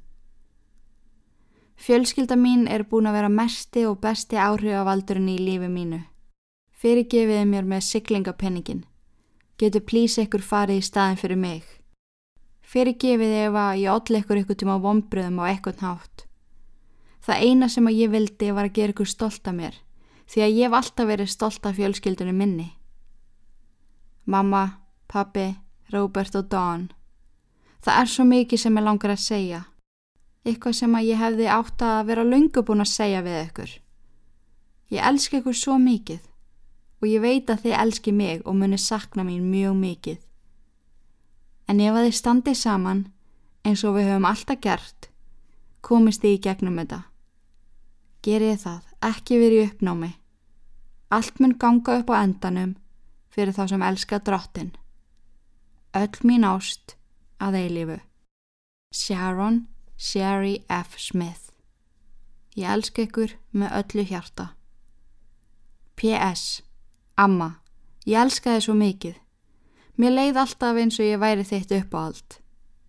Fjölskylda 1.76 2.36
mín 2.40 2.68
er 2.72 2.86
búin 2.88 3.08
að 3.10 3.18
vera 3.20 3.30
mesti 3.30 3.84
og 3.86 4.00
besti 4.02 4.40
áhrifavaldurinn 4.40 5.30
í 5.34 5.38
lífi 5.38 5.68
mínu. 5.70 6.00
Fyrirgefiði 6.72 7.46
mér 7.50 7.68
með 7.68 7.84
siglingapenningin. 7.90 8.86
Getur 9.60 9.84
plís 9.84 10.16
ekkur 10.20 10.44
farið 10.44 10.80
í 10.80 10.86
staðin 10.88 11.20
fyrir 11.20 11.40
mig. 11.40 11.66
Fyrirgefiði 12.64 13.44
ef 13.50 13.60
að 13.60 13.82
ég 13.84 13.92
allir 13.92 14.22
ekkur 14.22 14.42
ykkur 14.42 14.60
tíma 14.62 14.80
vonbröðum 14.84 15.44
á 15.44 15.46
ekkert 15.52 15.84
nátt. 15.84 16.26
Það 17.26 17.44
eina 17.44 17.70
sem 17.70 17.88
að 17.88 18.00
ég 18.00 18.12
vildi 18.14 18.52
var 18.56 18.70
að 18.70 18.76
gera 18.80 18.96
ykkur 18.96 19.12
stolt 19.12 19.48
af 19.48 19.56
mér, 19.60 19.78
því 20.32 20.42
að 20.42 20.56
ég 20.56 20.66
hef 20.68 20.80
alltaf 20.80 21.08
verið 21.12 21.32
stolt 21.32 21.66
af 21.66 21.78
fjölskyldunum 21.78 22.38
minni. 22.40 22.68
Mamma, 24.26 24.82
pappi, 25.08 25.56
Robert 25.94 26.36
og 26.36 26.50
Dawn. 26.50 26.90
Það 27.84 28.02
er 28.02 28.12
svo 28.12 28.26
mikið 28.26 28.62
sem 28.62 28.78
ég 28.78 28.86
langar 28.86 29.14
að 29.14 29.26
segja 29.26 29.64
eitthvað 30.46 30.78
sem 30.78 30.96
að 30.96 31.08
ég 31.10 31.20
hefði 31.20 31.50
átt 31.50 31.82
að 31.82 32.06
vera 32.12 32.26
lungu 32.28 32.64
búin 32.66 32.84
að 32.84 32.92
segja 32.94 33.24
við 33.26 33.40
ykkur. 33.42 33.72
Ég 34.94 35.10
elski 35.10 35.42
ykkur 35.42 35.58
svo 35.58 35.80
mikið 35.82 36.22
og 37.02 37.10
ég 37.10 37.24
veit 37.24 37.50
að 37.50 37.66
þið 37.66 37.78
elski 37.82 38.14
mig 38.14 38.46
og 38.46 38.56
muni 38.60 38.78
sakna 38.82 39.26
mín 39.26 39.50
mjög 39.50 39.76
mikið. 39.82 40.22
En 41.66 41.82
ef 41.82 41.98
að 41.98 42.08
þið 42.08 42.18
standið 42.20 42.58
saman 42.62 43.04
eins 43.66 43.84
og 43.84 43.98
við 43.98 44.12
höfum 44.12 44.30
alltaf 44.30 44.62
gert, 44.62 45.10
komist 45.82 46.22
þið 46.22 46.38
í 46.38 46.42
gegnum 46.46 46.80
þetta. 46.82 47.02
Gerið 48.26 48.58
það, 48.62 48.82
ekki 49.10 49.40
verið 49.42 49.68
uppnámi. 49.70 50.12
Allt 51.14 51.40
mun 51.42 51.58
ganga 51.62 52.00
upp 52.02 52.10
á 52.14 52.22
endanum 52.22 52.76
fyrir 53.34 53.54
þá 53.54 53.66
sem 53.74 53.86
elska 53.86 54.22
drottin. 54.22 54.74
Öll 55.98 56.22
mín 56.28 56.46
ást 56.46 56.96
að 57.42 57.60
eilifu. 57.62 57.98
Sharon 58.94 59.66
Sherry 59.98 60.66
F. 60.68 60.98
Smith 61.00 61.54
Ég 62.56 62.68
elska 62.68 63.06
ykkur 63.06 63.32
með 63.56 63.76
öllu 63.80 64.04
hjarta. 64.10 64.46
P.S. 65.96 66.66
Amma, 67.16 67.62
ég 68.04 68.20
elska 68.20 68.58
þið 68.58 68.66
svo 68.66 68.76
mikið. 68.76 69.16
Mér 69.96 70.16
leið 70.18 70.42
alltaf 70.42 70.82
eins 70.82 71.00
og 71.00 71.08
ég 71.08 71.22
væri 71.24 71.48
þitt 71.48 71.72
upp 71.80 71.96
á 71.96 72.00
allt 72.02 72.38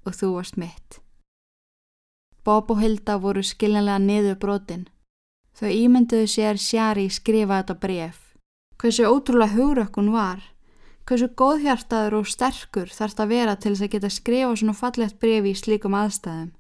og 0.03 0.19
þú 0.19 0.33
varst 0.35 0.59
mitt. 0.59 0.99
Bob 2.43 2.75
og 2.75 2.83
Hilda 2.83 3.21
voru 3.23 3.47
skiljanlega 3.47 4.03
niður 4.03 4.43
brotin. 4.43 4.85
Þau 5.55 5.71
ímynduðu 5.71 6.27
sér 6.27 6.59
Sherry 6.59 7.07
skrifa 7.07 7.63
þetta 7.63 7.81
bref. 7.87 8.21
Hversu 8.83 9.07
ótrúlega 9.07 9.55
hugrökkun 9.55 10.11
var. 10.11 10.43
Hversu 11.07 11.31
góðhjartaður 11.39 12.21
og 12.25 12.31
sterkur 12.35 12.91
þarf 12.91 13.15
þetta 13.15 13.27
að 13.31 13.35
vera 13.39 13.57
til 13.57 13.77
þess 13.77 13.87
að 13.87 13.95
geta 13.95 14.15
skrifa 14.19 14.55
svona 14.59 14.75
fallegt 14.75 15.21
brefi 15.23 15.55
í 15.55 15.59
slíkum 15.63 15.95
aðstæðum. 15.95 16.56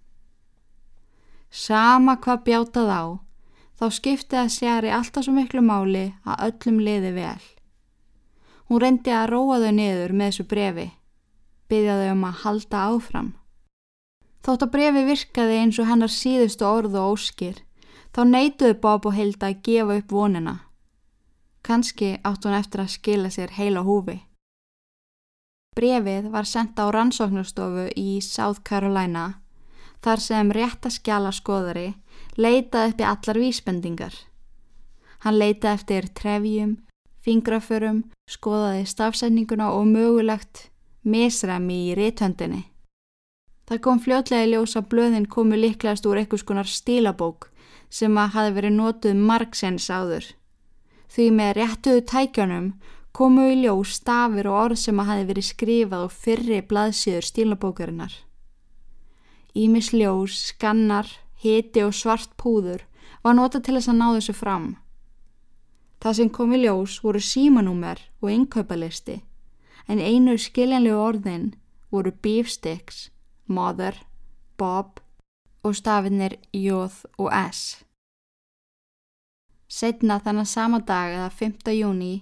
Sama 1.57 2.19
hvað 2.21 2.43
bjátað 2.45 2.91
á, 2.93 3.03
þá 3.81 3.85
skipti 3.97 4.37
að 4.37 4.51
séri 4.53 4.91
alltaf 4.93 5.25
svo 5.25 5.33
miklu 5.33 5.63
máli 5.65 6.11
að 6.29 6.43
öllum 6.51 6.81
liði 6.85 7.13
vel. 7.17 7.45
Hún 8.69 8.83
reyndi 8.83 9.15
að 9.17 9.31
róa 9.31 9.57
þau 9.63 9.73
niður 9.73 10.13
með 10.13 10.29
þessu 10.29 10.45
brefi, 10.51 10.85
byggja 11.73 11.95
þau 12.01 12.11
um 12.13 12.27
að 12.29 12.43
halda 12.43 12.83
áfram. 12.91 13.31
Þótt 14.45 14.67
að 14.67 14.73
brefi 14.75 15.05
virkaði 15.07 15.57
eins 15.63 15.81
og 15.81 15.89
hennar 15.89 16.13
síðustu 16.13 16.69
orð 16.69 16.99
og 17.01 17.15
óskir, 17.15 17.65
þá 18.13 18.21
neituðu 18.35 18.77
Bob 18.85 19.09
og 19.09 19.17
Hilda 19.17 19.49
að 19.49 19.65
gefa 19.71 19.99
upp 20.03 20.13
vonina. 20.13 20.57
Kanski 21.65 22.13
átt 22.21 22.45
hún 22.45 22.59
eftir 22.61 22.85
að 22.85 22.93
skila 22.99 23.33
sér 23.33 23.57
heila 23.57 23.87
húfi. 23.87 24.19
Brefið 25.73 26.29
var 26.37 26.45
sendt 26.45 26.77
á 26.77 26.85
rannsóknarstofu 26.93 27.89
í 27.97 28.21
South 28.21 28.61
Carolina 28.61 29.46
þar 30.05 30.23
sem 30.23 30.53
réttaskjala 30.53 31.33
skoðari 31.35 31.95
leitaði 32.37 32.93
upp 32.93 33.01
í 33.01 33.09
allar 33.11 33.41
vísbendingar. 33.41 34.15
Hann 35.25 35.39
leitaði 35.41 35.75
eftir 35.75 36.09
trefjum, 36.15 36.77
fingraförum, 37.25 38.05
skoðaði 38.31 38.87
stafsendinguna 38.87 39.73
og 39.75 39.87
mögulegt 39.91 40.69
misræmi 41.03 41.87
í 41.91 41.95
réttöndinni. 41.99 42.67
Það 43.67 43.83
kom 43.83 44.01
fljótlega 44.03 44.47
í 44.47 44.51
ljós 44.53 44.77
að 44.79 44.91
blöðin 44.93 45.27
komu 45.27 45.59
líklegast 45.59 46.07
úr 46.07 46.21
einhvers 46.21 46.45
konar 46.47 46.69
stílabók 46.71 47.49
sem 47.91 48.15
að 48.19 48.35
hafi 48.37 48.53
verið 48.59 48.77
nótuð 48.77 49.25
margsens 49.31 49.89
áður. 49.91 50.29
Því 51.11 51.27
með 51.35 51.53
réttuðu 51.59 52.05
tækjunum 52.13 52.69
komu 53.17 53.49
í 53.51 53.59
ljós 53.65 53.97
stafir 53.99 54.51
og 54.51 54.61
orð 54.61 54.81
sem 54.83 55.01
að 55.01 55.11
hafi 55.11 55.27
verið 55.31 55.49
skrifað 55.49 56.07
á 56.07 56.09
fyrri 56.13 56.61
blaðsíður 56.63 57.27
stílabókarinnar. 57.31 58.15
Ímis 59.57 59.95
ljós, 59.97 60.37
skannar, 60.51 61.09
hiti 61.41 61.81
og 61.81 61.95
svart 61.97 62.35
púður 62.37 62.83
var 63.25 63.39
nota 63.39 63.63
til 63.65 63.79
þess 63.79 63.89
að 63.89 63.99
ná 64.01 64.09
þessu 64.17 64.35
fram. 64.37 64.67
Það 66.05 66.17
sem 66.19 66.31
kom 66.37 66.53
í 66.53 66.61
ljós 66.61 66.99
voru 67.05 67.23
símanúmer 67.25 68.03
og 68.21 68.29
innkaupalisti 68.35 69.23
en 69.89 70.03
einu 70.03 70.37
skiljanlegu 70.37 71.01
orðin 71.01 71.49
voru 71.95 72.13
beefsticks, 72.23 73.09
mother, 73.47 73.97
bob 74.59 75.01
og 75.65 75.77
stafinnir 75.79 76.37
jóð 76.53 77.05
og 77.17 77.33
s. 77.33 77.83
Setna 79.67 80.21
þannig 80.23 80.49
sama 80.51 80.79
dag 80.85 81.15
eða 81.17 81.31
5. 81.33 81.73
júni 81.75 82.15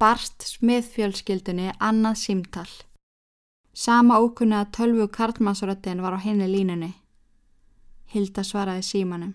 barst 0.00 0.46
smiðfjölskyldunni 0.48 1.74
annað 1.78 2.16
símtall. 2.24 2.72
Sama 3.72 4.18
ókunna 4.18 4.64
að 4.64 4.72
tölvu 4.76 5.06
karlmannsröttin 5.08 6.02
var 6.02 6.16
á 6.16 6.20
henni 6.20 6.48
línunni. 6.50 6.94
Hilda 8.10 8.42
svaraði 8.42 8.82
símanum. 8.82 9.34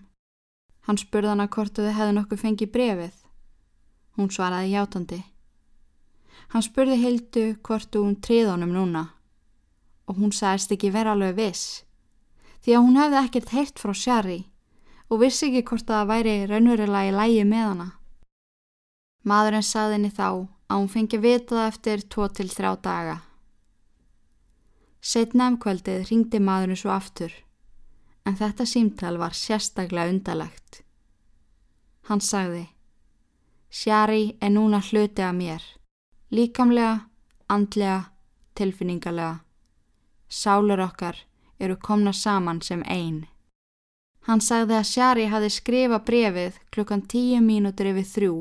Hann 0.86 0.98
spurði 1.00 1.32
hana 1.32 1.48
hvort 1.48 1.74
þau 1.78 1.88
hefði 1.90 2.12
nokkuð 2.18 2.42
fengið 2.42 2.72
brefið. 2.74 3.16
Hún 4.16 4.30
svaraði 4.30 4.74
hjátandi. 4.74 5.22
Hann 6.52 6.62
spurði 6.62 6.96
Hildu 7.00 7.46
hvort 7.64 7.96
hún 7.96 8.20
triði 8.20 8.52
honum 8.52 8.74
núna 8.76 9.08
og 10.06 10.20
hún 10.20 10.30
sagðist 10.30 10.70
ekki 10.76 10.92
vera 10.94 11.16
alveg 11.16 11.34
viss 11.34 11.82
því 12.62 12.76
að 12.76 12.84
hún 12.84 12.98
hefði 13.00 13.18
ekkert 13.22 13.54
heilt 13.56 13.80
frá 13.82 13.92
Shari 13.94 14.38
og 15.10 15.20
vissi 15.22 15.48
ekki 15.48 15.64
hvort 15.70 15.86
það 15.86 16.08
væri 16.10 16.34
raunverulega 16.50 17.10
í 17.10 17.14
lægi 17.14 17.44
með 17.46 17.64
hana. 17.70 17.88
Madurinn 19.26 19.66
saði 19.66 19.96
henni 19.96 20.10
þá 20.14 20.26
að 20.26 20.76
hún 20.76 20.90
fengi 20.90 21.20
vitað 21.22 21.66
eftir 21.66 22.02
2-3 22.14 22.74
daga. 22.82 23.20
Setna 25.06 25.46
um 25.52 25.58
kvöldið 25.62 26.08
ringdi 26.10 26.40
maðurinn 26.42 26.80
svo 26.80 26.90
aftur, 26.90 27.30
En 28.26 28.34
þetta 28.34 28.64
símtal 28.66 29.18
var 29.22 29.36
sérstaklega 29.38 30.10
undalegt. 30.10 30.80
Hann 32.10 32.20
sagði, 32.20 32.64
Sjari 33.70 34.34
er 34.42 34.50
núna 34.50 34.80
hluti 34.82 35.22
af 35.22 35.34
mér, 35.34 35.62
líkamlega, 36.34 37.06
andlega, 37.48 38.00
tilfinningarlega. 38.58 39.44
Sálur 40.28 40.82
okkar 40.82 41.22
eru 41.62 41.76
komna 41.78 42.12
saman 42.12 42.60
sem 42.62 42.82
einn. 42.90 43.26
Hann 44.26 44.42
sagði 44.42 44.74
að 44.80 44.90
Sjari 44.90 45.30
hafi 45.30 45.52
skrifa 45.54 46.02
brefið 46.02 46.58
klukkan 46.74 47.06
tíu 47.06 47.38
mínútur 47.42 47.92
yfir 47.92 48.10
þrjú, 48.14 48.36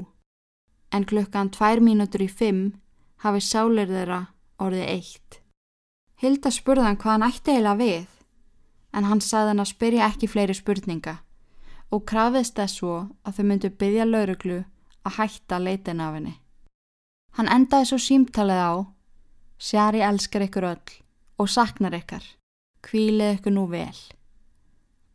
en 0.89 1.05
klukkan 1.05 1.53
tvær 1.53 1.81
mínútur 1.81 2.25
í 2.25 2.29
fimm 2.41 2.71
hafi 3.21 3.41
sálir 3.53 3.91
þeirra 3.93 4.23
orðið 4.57 4.89
eitt. 4.97 5.44
Hilda 6.21 6.51
spurði 6.51 6.87
hann 6.87 6.99
hvað 6.99 7.11
hann 7.11 7.27
ætti 7.27 7.51
eiginlega 7.51 7.79
við, 7.81 8.05
en 8.95 9.07
hann 9.09 9.21
sagði 9.21 9.51
hann 9.51 9.63
að 9.63 9.71
spyrja 9.73 10.07
ekki 10.07 10.29
fleiri 10.31 10.55
spurninga 10.55 11.17
og 11.93 12.05
krafðist 12.09 12.55
þess 12.57 12.79
svo 12.79 12.95
að 13.27 13.37
þau 13.37 13.45
myndu 13.49 13.71
byggja 13.81 14.05
lauruglu 14.07 14.61
að 15.05 15.17
hætta 15.19 15.59
leitin 15.61 16.01
af 16.01 16.15
henni. 16.17 16.35
Hann 17.35 17.51
endaði 17.51 17.91
svo 17.91 17.99
símtalið 18.01 18.61
á, 18.63 18.73
Sjari 19.59 20.01
elskar 20.03 20.43
ykkur 20.47 20.67
öll 20.67 20.95
og 21.39 21.51
saknar 21.51 21.95
ykkar, 21.95 22.23
kvílið 22.83 23.37
ykkur 23.37 23.55
nú 23.55 23.67
vel. 23.71 23.99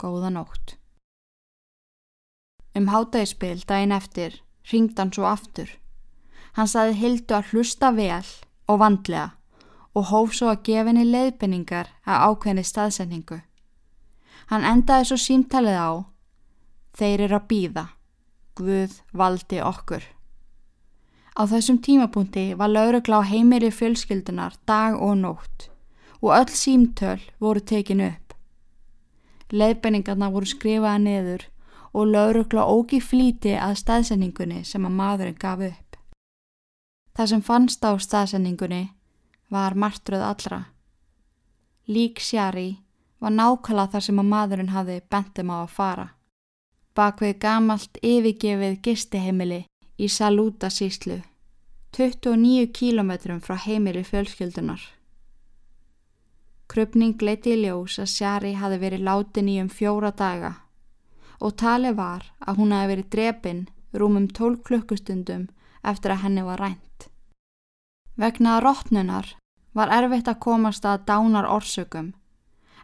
Góða 0.00 0.30
nótt. 0.33 0.76
Um 2.76 2.88
hátægispil 2.88 3.64
daginn 3.69 3.92
eftir 3.92 4.38
ringd 4.71 4.97
hann 5.00 5.12
svo 5.12 5.26
aftur. 5.28 5.69
Hann 6.57 6.69
saði 6.71 6.97
Hildu 7.00 7.37
að 7.37 7.52
hlusta 7.52 7.90
vel 7.97 8.25
og 8.71 8.80
vandlega 8.80 9.40
og 9.95 10.11
hóf 10.11 10.35
svo 10.37 10.53
að 10.53 10.63
gefa 10.69 10.91
henni 10.91 11.07
leiðbynningar 11.09 11.91
að 12.07 12.25
ákveðni 12.29 12.65
staðsendingu. 12.65 13.41
Hann 14.51 14.67
endaði 14.67 15.11
svo 15.11 15.19
símtalið 15.21 15.79
á 15.79 15.91
Þeir 16.97 17.27
eru 17.27 17.37
að 17.39 17.47
býða. 17.51 17.85
Guð 18.59 18.97
valdi 19.17 19.61
okkur. 19.63 20.03
Á 21.39 21.43
þessum 21.47 21.79
tímapunkti 21.81 22.51
var 22.59 22.73
laurugla 22.73 23.23
á 23.23 23.31
heimiri 23.31 23.71
fjölskyldunar 23.73 24.59
dag 24.67 24.99
og 24.99 25.15
nótt 25.23 25.71
og 26.21 26.35
öll 26.37 26.53
símtöl 26.53 27.23
voru 27.41 27.61
tekin 27.61 28.03
upp. 28.05 28.35
Leifbenningarna 29.51 30.29
voru 30.31 30.47
skrifaða 30.47 30.99
neður 31.01 31.47
og 31.95 32.11
laurugla 32.13 32.67
ógi 32.69 33.01
flíti 33.01 33.55
að 33.57 33.79
staðsendingunni 33.81 34.61
sem 34.65 34.85
að 34.85 34.99
maðurinn 34.99 35.39
gaf 35.41 35.63
upp. 35.71 35.97
Það 37.17 37.31
sem 37.33 37.43
fannst 37.43 37.87
á 37.89 37.97
staðsendingunni 37.97 38.83
var 39.50 39.75
martröð 39.75 40.23
allra. 40.23 40.61
Lík 41.87 42.21
sjari 42.23 42.78
var 43.19 43.35
nákvæmlega 43.35 43.92
þar 43.92 44.07
sem 44.07 44.23
að 44.23 44.30
maðurinn 44.30 44.73
hafi 44.75 45.00
bentum 45.11 45.50
á 45.50 45.57
að 45.62 45.75
fara. 45.75 46.07
Bakvið 46.95 47.35
gamalt 47.42 47.99
yfirgefið 48.02 48.78
gistiheimili 48.85 49.61
í 49.99 50.09
Salúta 50.09 50.71
síslu, 50.71 51.21
29 51.97 52.71
kílometrum 52.73 53.42
frá 53.45 53.57
heimili 53.66 54.02
fjölskyldunar. 54.07 54.80
Krupning 56.71 57.19
leiti 57.19 57.57
í 57.57 57.62
ljós 57.64 57.99
að 57.99 58.12
Sjari 58.14 58.52
hafi 58.54 58.78
verið 58.78 59.07
látin 59.07 59.49
í 59.50 59.59
um 59.61 59.69
fjóra 59.69 60.12
daga 60.14 60.54
og 61.40 61.57
tali 61.57 61.90
var 61.97 62.26
að 62.38 62.61
hún 62.61 62.75
hafi 62.76 62.93
verið 62.93 63.10
drepin 63.15 63.63
rúmum 63.97 64.28
12 64.28 64.63
klukkustundum 64.69 65.49
eftir 65.82 66.15
að 66.15 66.23
henni 66.25 66.45
var 66.47 66.60
rænt. 66.60 67.10
Vegna 68.21 68.59
rótnunar 68.61 69.30
var 69.73 69.89
erfitt 69.97 70.26
að 70.28 70.43
komast 70.45 70.85
að 70.85 71.06
dánar 71.09 71.47
orsökum 71.49 72.11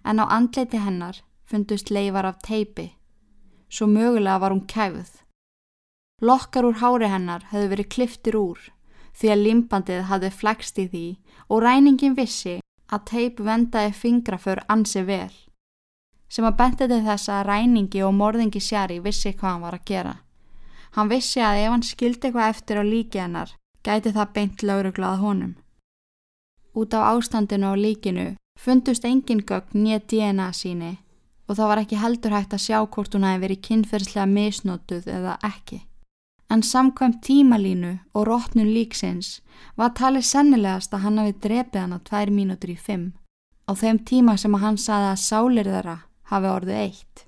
en 0.00 0.22
á 0.22 0.24
andleiti 0.32 0.78
hennar 0.80 1.18
fundust 1.44 1.90
leifar 1.92 2.24
af 2.24 2.38
teipi, 2.46 2.86
svo 3.68 3.84
mögulega 3.86 4.38
var 4.40 4.54
hún 4.54 4.64
kæfuð. 4.64 5.10
Lokkar 6.22 6.64
úr 6.64 6.78
hári 6.80 7.10
hennar 7.12 7.44
hefðu 7.50 7.68
verið 7.72 7.90
kliftir 7.94 8.38
úr 8.40 8.62
því 9.18 9.32
að 9.34 9.42
limbandið 9.48 10.06
hafði 10.08 10.30
flækst 10.38 10.80
í 10.80 10.86
því 10.94 11.04
og 11.50 11.62
ræningin 11.66 12.16
vissi 12.16 12.56
að 12.88 13.04
teip 13.12 13.44
vendaði 13.50 13.92
fingra 13.92 14.40
för 14.40 14.64
ansi 14.72 15.04
vel, 15.04 15.34
sem 16.32 16.48
að 16.48 16.58
benti 16.62 16.88
til 16.88 17.02
þess 17.10 17.28
að 17.28 17.46
ræningi 17.50 18.06
og 18.08 18.16
morðingi 18.16 18.64
sjari 18.70 19.02
vissi 19.04 19.34
hvað 19.36 19.52
hann 19.52 19.68
var 19.68 19.76
að 19.76 19.86
gera. 19.92 20.16
Hann 20.96 21.12
vissi 21.12 21.44
að 21.44 21.60
ef 21.66 21.70
hann 21.74 21.88
skildi 21.92 22.30
eitthvað 22.30 22.52
eftir 22.54 22.80
á 22.80 22.84
líki 22.88 23.20
hennar, 23.20 23.52
gæti 23.86 24.12
það 24.16 24.32
beint 24.34 24.66
lauruglað 24.66 25.22
honum. 25.22 25.56
Út 26.74 26.94
á 26.98 27.00
ástandinu 27.14 27.72
á 27.72 27.74
líkinu 27.78 28.28
fundust 28.58 29.04
engin 29.04 29.44
gögn 29.48 29.82
nýja 29.82 30.00
DNA 30.10 30.52
síni 30.52 30.96
og 31.48 31.56
það 31.56 31.68
var 31.70 31.82
ekki 31.82 32.02
heldur 32.02 32.34
hægt 32.34 32.56
að 32.56 32.64
sjá 32.66 32.78
hvort 32.84 33.14
hún 33.14 33.28
hefði 33.28 33.44
verið 33.44 33.64
kynferðslega 33.68 34.26
misnótuð 34.26 35.12
eða 35.18 35.36
ekki 35.46 35.84
en 36.50 36.62
samkvæmt 36.62 37.22
tímalínu 37.26 37.98
og 38.14 38.26
rótnun 38.26 38.72
líksins 38.74 39.40
var 39.76 39.94
talið 39.98 40.26
sennilegast 40.30 40.94
að 40.94 41.02
hann 41.04 41.18
hafi 41.18 41.38
drepið 41.46 41.80
hann 41.80 41.96
á 41.96 42.00
tvær 42.08 42.30
mínútur 42.30 42.74
í 42.74 42.78
fimm 42.78 43.06
á 43.66 43.72
þeim 43.74 43.98
tíma 44.10 44.36
sem 44.38 44.54
hann 44.54 44.78
saði 44.78 45.08
að 45.12 45.24
sálir 45.24 45.70
þeirra 45.70 45.96
hafi 46.30 46.50
orðið 46.50 46.82
eitt. 46.82 47.24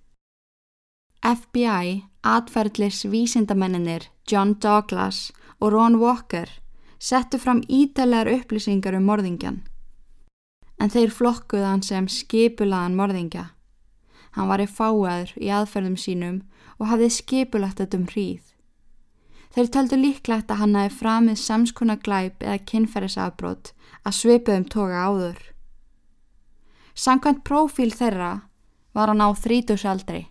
FBI 1.22 2.04
atferðlis 2.22 3.02
vísindamenninir 3.10 4.08
John 4.30 4.54
Douglas 4.62 5.32
og 5.60 5.72
Ron 5.72 5.98
Walker 6.00 6.50
settu 6.98 7.38
fram 7.38 7.62
ítalegar 7.68 8.30
upplýsingar 8.32 8.96
um 8.98 9.06
morðingjan. 9.08 9.62
En 10.78 10.90
þeir 10.90 11.10
flokkuð 11.10 11.64
hann 11.66 11.82
sem 11.82 12.06
skipulaðan 12.10 12.98
morðingja. 12.98 13.48
Hann 14.36 14.48
var 14.50 14.62
í 14.62 14.68
fáaður 14.70 15.32
í 15.42 15.50
aðferðum 15.50 15.98
sínum 15.98 16.38
og 16.78 16.90
hafði 16.92 17.10
skipulagt 17.10 17.82
þetta 17.82 17.98
um 17.98 18.06
hríð. 18.12 18.44
Þeir 19.54 19.70
töldu 19.74 19.98
líklegt 19.98 20.50
að 20.52 20.60
hann 20.62 20.76
hafi 20.78 20.94
framið 21.00 21.40
samskona 21.42 21.96
glæp 21.98 22.44
eða 22.44 22.62
kynferðisafbrót 22.68 23.72
að 24.04 24.18
svipuðum 24.20 24.66
toga 24.70 25.06
áður. 25.08 25.40
Sankvæmt 26.98 27.44
prófíl 27.46 27.90
þeirra 27.94 28.32
var 28.94 29.10
hann 29.10 29.22
á 29.22 29.30
þrítusaldri, 29.34 30.26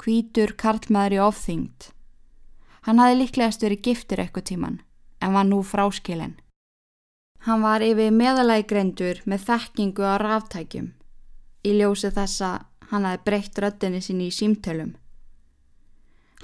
kvítur 0.00 0.54
karlmaður 0.60 1.16
í 1.16 1.22
ofþyngd. 1.24 1.90
Hann 2.84 3.00
hafi 3.00 3.16
líklegast 3.16 3.62
verið 3.64 3.86
giftur 3.88 4.20
eitthvað 4.20 4.48
tíman 4.50 4.80
en 5.24 5.32
var 5.32 5.46
nú 5.48 5.62
fráskilinn. 5.64 6.36
Hann 7.44 7.64
var 7.64 7.84
yfir 7.84 8.12
meðalagi 8.12 8.66
greindur 8.68 9.20
með 9.28 9.46
þekkingu 9.48 10.04
á 10.04 10.20
ráftækjum. 10.20 10.92
Í 11.64 11.70
ljósi 11.78 12.10
þessa 12.12 12.50
hann 12.90 13.08
hafi 13.08 13.22
breytt 13.24 13.58
röttinni 13.60 14.00
sín 14.04 14.20
í 14.24 14.30
símtölum. 14.32 14.94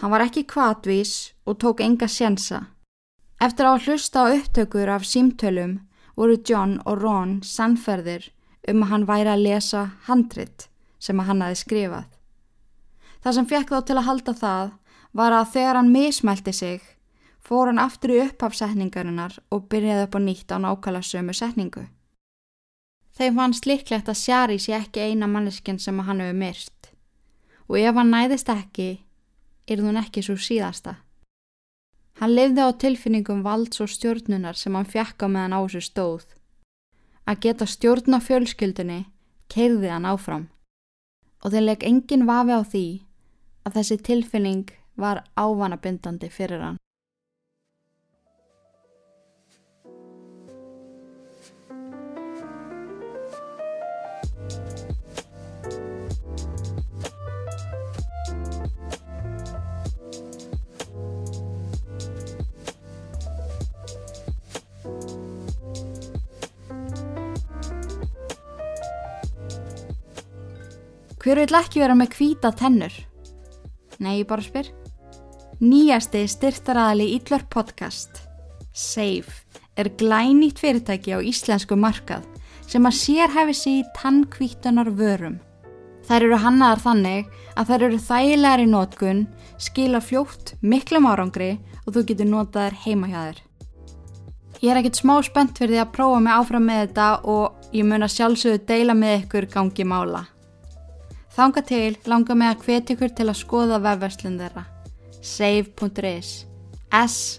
Hann 0.01 0.13
var 0.13 0.25
ekki 0.25 0.47
kvatvís 0.49 1.33
og 1.45 1.59
tók 1.61 1.83
enga 1.85 2.09
sjensa. 2.09 2.67
Eftir 3.41 3.69
að 3.69 3.87
hlusta 3.87 4.25
á 4.25 4.33
upptökur 4.33 4.89
af 4.89 5.05
símtölum 5.09 5.79
voru 6.17 6.37
John 6.45 6.79
og 6.85 7.03
Ron 7.03 7.41
sannferðir 7.45 8.31
um 8.69 8.85
að 8.85 8.91
hann 8.93 9.07
væri 9.09 9.33
að 9.33 9.45
lesa 9.45 9.83
handrit 10.09 10.69
sem 11.01 11.21
að 11.21 11.31
hann 11.31 11.45
hafi 11.45 11.61
skrifað. 11.61 12.09
Það 13.21 13.37
sem 13.37 13.49
fekk 13.53 13.73
þá 13.73 13.81
til 13.85 13.97
að 13.97 14.09
halda 14.09 14.35
það 14.37 14.73
var 15.13 15.35
að 15.35 15.53
þegar 15.55 15.79
hann 15.81 15.93
mismælti 15.93 16.53
sig 16.53 16.81
fór 17.43 17.71
hann 17.71 17.83
aftur 17.83 18.15
í 18.15 18.21
upphafsetningarinnar 18.27 19.39
og 19.51 19.67
byrjaði 19.73 20.07
upp 20.07 20.17
á 20.17 20.21
nýtt 20.23 20.55
á 20.55 20.57
nákvæmlega 20.63 21.09
sömu 21.11 21.35
setningu. 21.35 21.87
Þeim 23.17 23.37
fannst 23.37 23.67
líklegt 23.67 24.09
að 24.09 24.21
Sjari 24.21 24.59
sé 24.63 24.77
ekki 24.77 25.03
eina 25.03 25.27
manneskinn 25.27 25.81
sem 25.83 25.99
hann 26.07 26.23
hefur 26.23 26.39
myrst 26.39 26.93
og 27.71 27.79
ef 27.79 27.95
hann 27.95 28.11
næðist 28.11 28.49
ekki 28.51 28.91
er 29.71 29.83
hún 29.83 29.99
ekki 30.01 30.23
svo 30.27 30.35
síðasta. 30.35 30.97
Hann 32.19 32.35
lifði 32.35 32.65
á 32.67 32.71
tilfinningum 32.83 33.45
valds 33.47 33.81
og 33.81 33.91
stjórnunar 33.91 34.59
sem 34.59 34.75
hann 34.75 34.89
fjekka 34.89 35.29
meðan 35.31 35.55
á 35.55 35.61
þessu 35.63 35.83
stóð. 35.87 36.25
Að 37.27 37.41
geta 37.47 37.67
stjórna 37.67 38.19
fjölskyldunni 38.21 39.05
keirði 39.53 39.93
hann 39.93 40.09
áfram 40.09 40.49
og 41.41 41.55
þeir 41.55 41.65
legg 41.65 41.87
engin 41.87 42.27
vafi 42.29 42.53
á 42.53 42.63
því 42.63 42.87
að 43.65 43.77
þessi 43.79 43.97
tilfinning 44.05 44.67
var 45.01 45.25
ávanabindandi 45.37 46.29
fyrir 46.29 46.61
hann. 46.61 46.79
Hver 71.21 71.37
vil 71.37 71.59
ekki 71.59 71.83
vera 71.83 71.95
með 71.95 72.15
kvíta 72.15 72.51
tennur? 72.57 72.95
Nei, 74.01 74.23
ég 74.23 74.29
bara 74.29 74.43
spyr. 74.43 74.71
Nýjasti 75.61 76.23
styrtaraðali 76.25 77.11
Íllur 77.19 77.43
podcast, 77.53 78.23
SAFE, 78.73 79.43
er 79.77 79.91
glænýtt 80.01 80.63
fyrirtæki 80.63 81.13
á 81.13 81.21
íslensku 81.21 81.77
markað 81.77 82.25
sem 82.65 82.89
að 82.89 82.97
sérhæfi 82.97 83.57
sig 83.59 83.75
í 83.83 83.91
tannkvítunar 83.99 84.89
vörum. 84.97 85.37
Þær 86.09 86.25
eru 86.31 86.39
hannaðar 86.47 86.81
þannig 86.87 87.29
að 87.61 87.75
þær 87.75 87.85
eru 87.91 88.01
þægilegar 88.07 88.65
í 88.65 88.71
nótkun, 88.73 89.23
skila 89.61 90.01
fljótt, 90.01 90.55
miklum 90.65 91.11
árangri 91.13 91.51
og 91.85 91.93
þú 91.93 92.07
getur 92.09 92.33
notað 92.33 92.71
þær 92.71 92.81
heima 92.87 93.13
hjá 93.13 93.21
þér. 93.21 93.45
Ég 94.65 94.73
er 94.73 94.81
ekkert 94.81 95.05
smá 95.05 95.15
spennt 95.29 95.61
fyrir 95.61 95.77
því 95.77 95.85
að 95.85 95.95
prófa 96.01 96.25
mig 96.25 96.41
áfram 96.41 96.69
með 96.73 96.85
þetta 96.87 97.13
og 97.37 97.71
ég 97.77 97.85
mun 97.85 98.09
að 98.09 98.17
sjálfsögðu 98.17 98.65
deila 98.65 98.97
með 98.97 99.19
ykkur 99.27 99.53
gangi 99.53 99.91
mála. 99.93 100.25
Þanga 101.37 101.69
til 101.69 101.97
langar 102.09 102.41
mig 102.41 102.49
að 102.49 102.65
hvetja 102.65 102.97
ykkur 102.97 103.13
til 103.13 103.29
að 103.29 103.43
skoða 103.45 103.85
vefverslun 103.85 104.41
þeirra. 104.41 104.71
save.is 105.21 106.47
s-a-2-f-e.is 106.91 107.31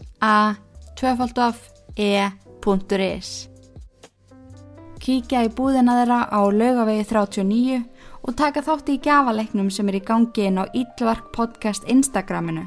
Kíkja 5.01 5.41
í 5.47 5.49
búðina 5.49 5.95
þeirra 5.97 6.19
á 6.29 6.39
laugavegi 6.53 7.03
39 7.09 7.81
og 8.21 8.35
taka 8.37 8.61
þátti 8.61 8.91
í 8.97 9.01
gafaleiknum 9.01 9.69
sem 9.73 9.89
er 9.89 9.97
í 9.97 10.05
gangi 10.05 10.45
inn 10.45 10.61
á 10.61 10.69
Íllvark 10.77 11.25
podcast 11.33 11.83
Instagraminu. 11.89 12.65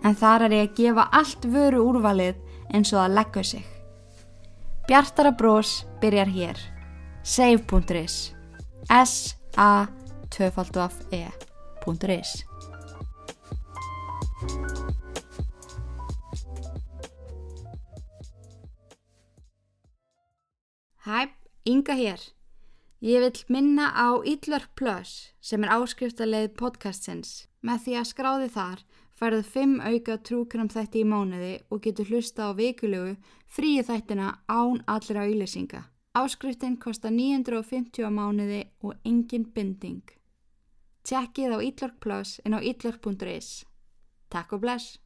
En 0.00 0.14
þar 0.16 0.40
er 0.46 0.52
ég 0.56 0.64
að 0.70 0.76
gefa 0.80 1.04
allt 1.12 1.42
vöru 1.52 1.80
úrvalið 1.84 2.36
eins 2.72 2.90
og 2.96 3.00
að 3.04 3.14
leggja 3.20 3.44
sig. 3.44 3.64
Bjartara 4.88 5.32
brós 5.36 5.84
byrjar 6.00 6.30
hér. 6.32 6.56
save.is 7.22 8.32
s-a-2-f-e.is 8.88 9.96
Hæ, 21.06 21.28
Inga 21.64 21.94
hér. 21.94 22.18
Ég 23.00 23.20
vil 23.22 23.44
minna 23.48 23.92
á 23.94 24.18
Íllörk 24.26 24.74
Plus 24.74 25.30
sem 25.40 25.62
er 25.62 25.70
áskriftarleið 25.70 26.56
podcastins. 26.58 27.46
Með 27.62 27.84
því 27.84 27.94
að 28.00 28.08
skráði 28.10 28.48
þar 28.56 28.82
færðu 29.14 29.44
5 29.52 29.76
auka 29.86 30.16
trúkram 30.26 30.72
þætti 30.74 31.04
í 31.04 31.06
mánuði 31.06 31.52
og 31.70 31.84
getur 31.86 32.10
hlusta 32.10 32.50
á 32.50 32.58
vikulegu 32.58 33.14
fríi 33.46 33.86
þættina 33.86 34.32
án 34.50 34.82
allir 34.90 35.22
á 35.22 35.24
ylýsinga. 35.30 35.86
Áskriftin 36.18 36.74
kostar 36.74 37.14
950 37.14 38.02
á 38.02 38.10
mánuði 38.10 38.64
og 38.82 38.98
engin 39.06 39.46
binding. 39.54 40.02
Tjekkið 41.06 41.54
á 41.54 41.58
Íllörk 41.62 42.02
Plus 42.02 42.40
en 42.42 42.58
á 42.58 42.60
íllörk.is. 42.66 43.62
Takk 44.26 44.58
og 44.58 44.66
bless! 44.66 44.98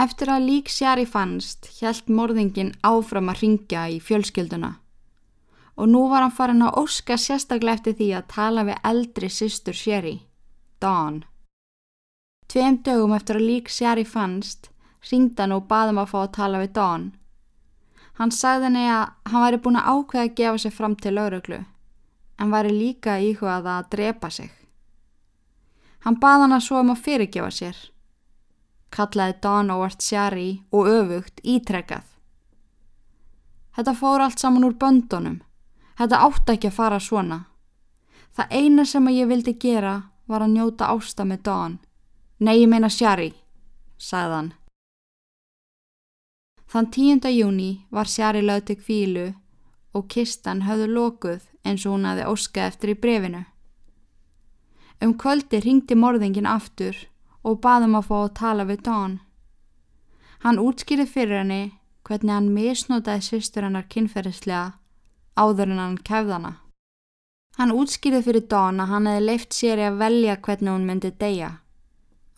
Eftir 0.00 0.30
að 0.32 0.46
lík 0.48 0.70
Sjari 0.72 1.02
fannst, 1.04 1.66
hjælt 1.76 2.06
morðingin 2.08 2.70
áfram 2.80 3.26
að 3.28 3.42
ringja 3.42 3.82
í 3.92 3.98
fjölskylduna. 4.00 4.70
Og 5.76 5.90
nú 5.92 6.06
var 6.08 6.24
hann 6.24 6.32
farin 6.32 6.64
að 6.64 6.78
óska 6.80 7.18
sérstaklega 7.20 7.76
eftir 7.76 7.96
því 7.98 8.08
að 8.16 8.30
tala 8.32 8.64
við 8.68 8.80
eldri 8.92 9.28
systur 9.28 9.76
Sjari, 9.76 10.14
Dawn. 10.80 11.20
Tveim 12.48 12.80
dögum 12.86 13.12
eftir 13.18 13.42
að 13.42 13.46
lík 13.50 13.68
Sjari 13.68 14.06
fannst, 14.08 14.70
ringda 15.10 15.44
hann 15.44 15.56
og 15.58 15.68
baðum 15.68 16.00
að 16.00 16.10
fá 16.14 16.18
að 16.22 16.34
tala 16.38 16.64
við 16.64 16.72
Dawn. 16.80 17.06
Hann 18.16 18.32
sagði 18.32 18.70
henni 18.70 18.88
að 18.88 19.06
hann 19.28 19.46
væri 19.46 19.62
búin 19.66 19.80
að 19.82 19.92
ákveða 19.92 20.24
að 20.24 20.34
gefa 20.40 20.64
sig 20.64 20.76
fram 20.80 20.96
til 20.96 21.16
lauruglu, 21.18 21.62
en 22.40 22.56
væri 22.56 22.72
líka 22.72 23.20
íhugað 23.20 23.72
að 23.76 23.92
drepa 23.92 24.32
sig. 24.32 24.50
Hann 26.08 26.16
baði 26.16 26.46
hann 26.46 26.56
að 26.56 26.68
svo 26.70 26.80
um 26.80 26.96
að 26.96 27.02
fyrirgefa 27.04 27.52
sér 27.52 27.88
kallaði 28.90 29.38
Dawn 29.42 29.70
ávart 29.70 30.02
Sjari 30.02 30.62
og 30.72 30.88
öfugt 30.90 31.40
ítrekkað. 31.44 32.06
Þetta 33.76 33.94
fór 33.94 34.24
allt 34.24 34.42
saman 34.42 34.66
úr 34.66 34.74
böndunum. 34.78 35.40
Þetta 35.98 36.22
átti 36.26 36.54
ekki 36.56 36.70
að 36.70 36.78
fara 36.78 37.00
svona. 37.00 37.44
Það 38.34 38.56
eina 38.56 38.84
sem 38.84 39.08
ég 39.12 39.28
vildi 39.30 39.54
gera 39.60 39.94
var 40.26 40.42
að 40.42 40.54
njóta 40.54 40.90
ásta 40.90 41.26
með 41.26 41.42
Dawn. 41.48 41.78
Nei, 42.40 42.62
ég 42.62 42.70
meina 42.70 42.88
Sjari, 42.88 43.34
sagði 43.98 44.36
hann. 44.36 44.50
Þann 46.70 46.90
10. 46.94 47.30
júni 47.34 47.70
var 47.90 48.06
Sjari 48.06 48.42
lögð 48.46 48.66
til 48.68 48.76
kvílu 48.78 49.26
og 49.92 50.06
kistan 50.08 50.62
höfðu 50.68 50.86
lokuð 50.86 51.48
eins 51.66 51.86
og 51.86 51.96
hún 51.96 52.06
aði 52.06 52.28
óskað 52.30 52.68
eftir 52.70 52.92
í 52.94 52.98
brefinu. 53.02 53.42
Um 55.02 55.16
kvöldi 55.18 55.60
ringdi 55.64 55.96
morðingin 55.98 56.46
aftur 56.46 56.96
og 57.42 57.60
baðum 57.64 57.96
að 57.98 58.08
fá 58.08 58.16
að 58.20 58.32
tala 58.40 58.66
við 58.68 58.82
Dawn. 58.86 59.18
Hann 60.44 60.60
útskýrið 60.60 61.12
fyrir 61.12 61.40
henni 61.42 61.62
hvernig 62.08 62.34
hann 62.34 62.50
misnótaði 62.54 63.24
sýstur 63.26 63.66
hennar 63.66 63.88
kynferðislega 63.92 64.72
áður 65.36 65.72
en 65.72 65.82
hann 65.82 65.98
kefðana. 66.04 66.54
Hann 67.58 67.74
útskýrið 67.76 68.26
fyrir 68.28 68.46
Dawn 68.48 68.80
að 68.80 68.92
hann 68.94 69.08
hefði 69.10 69.26
leift 69.26 69.56
sér 69.56 69.82
að 69.84 70.00
velja 70.00 70.36
hvernig 70.40 70.72
hún 70.72 70.88
myndi 70.88 71.12
deyja, 71.20 71.50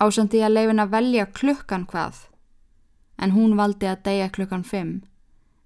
ásandi 0.02 0.42
að 0.42 0.56
leifin 0.56 0.82
að 0.82 0.94
velja 0.96 1.26
klukkan 1.30 1.86
hvað, 1.86 2.26
en 3.22 3.34
hún 3.36 3.56
valdi 3.58 3.86
að 3.90 4.02
deyja 4.08 4.30
klukkan 4.34 4.64
5, 4.66 4.94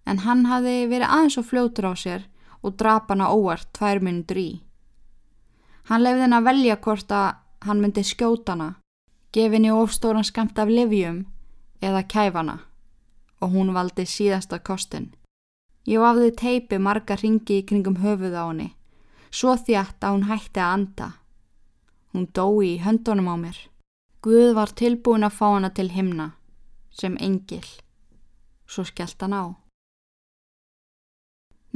en 0.07 0.25
hann 0.27 0.47
hafði 0.51 0.77
verið 0.91 1.13
aðeins 1.13 1.39
og 1.41 1.49
fljótur 1.51 1.89
á 1.89 1.95
sér 1.97 2.27
og 2.63 2.77
drap 2.81 3.09
hana 3.13 3.31
óvart 3.33 3.69
tvær 3.77 4.03
minnur 4.03 4.41
í. 4.41 4.51
Hann 5.89 6.03
leifði 6.03 6.27
henn 6.27 6.37
að 6.37 6.49
velja 6.51 6.81
hvort 6.83 7.13
að 7.15 7.29
hann 7.67 7.81
myndi 7.81 8.05
skjóta 8.05 8.57
hana 8.57 8.75
gefinni 9.33 9.71
ofstóran 9.71 10.25
skamt 10.25 10.59
af 10.59 10.69
livjum 10.69 11.25
eða 11.83 12.03
kæfana 12.03 12.59
og 13.41 13.53
hún 13.53 13.75
valdi 13.75 14.07
síðasta 14.09 14.59
kostin. 14.59 15.13
Ég 15.87 16.01
vafði 16.03 16.33
teipi 16.41 16.79
marga 16.83 17.17
ringi 17.21 17.61
í 17.61 17.65
kringum 17.69 18.01
höfuð 18.03 18.35
á 18.35 18.45
henni, 18.49 18.71
svo 19.31 19.55
þjátt 19.55 20.03
að 20.03 20.15
hún 20.15 20.29
hætti 20.31 20.63
að 20.63 20.73
anda. 20.77 21.09
Hún 22.13 22.27
dói 22.35 22.73
í 22.75 22.81
höndunum 22.83 23.29
á 23.31 23.37
mér. 23.39 23.59
Guð 24.25 24.55
var 24.57 24.73
tilbúin 24.75 25.27
að 25.27 25.37
fá 25.39 25.47
hana 25.53 25.71
til 25.71 25.91
himna, 25.93 26.33
sem 26.91 27.15
engil. 27.21 27.67
Svo 28.67 28.83
skellt 28.89 29.21
hann 29.23 29.37
á. 29.37 29.45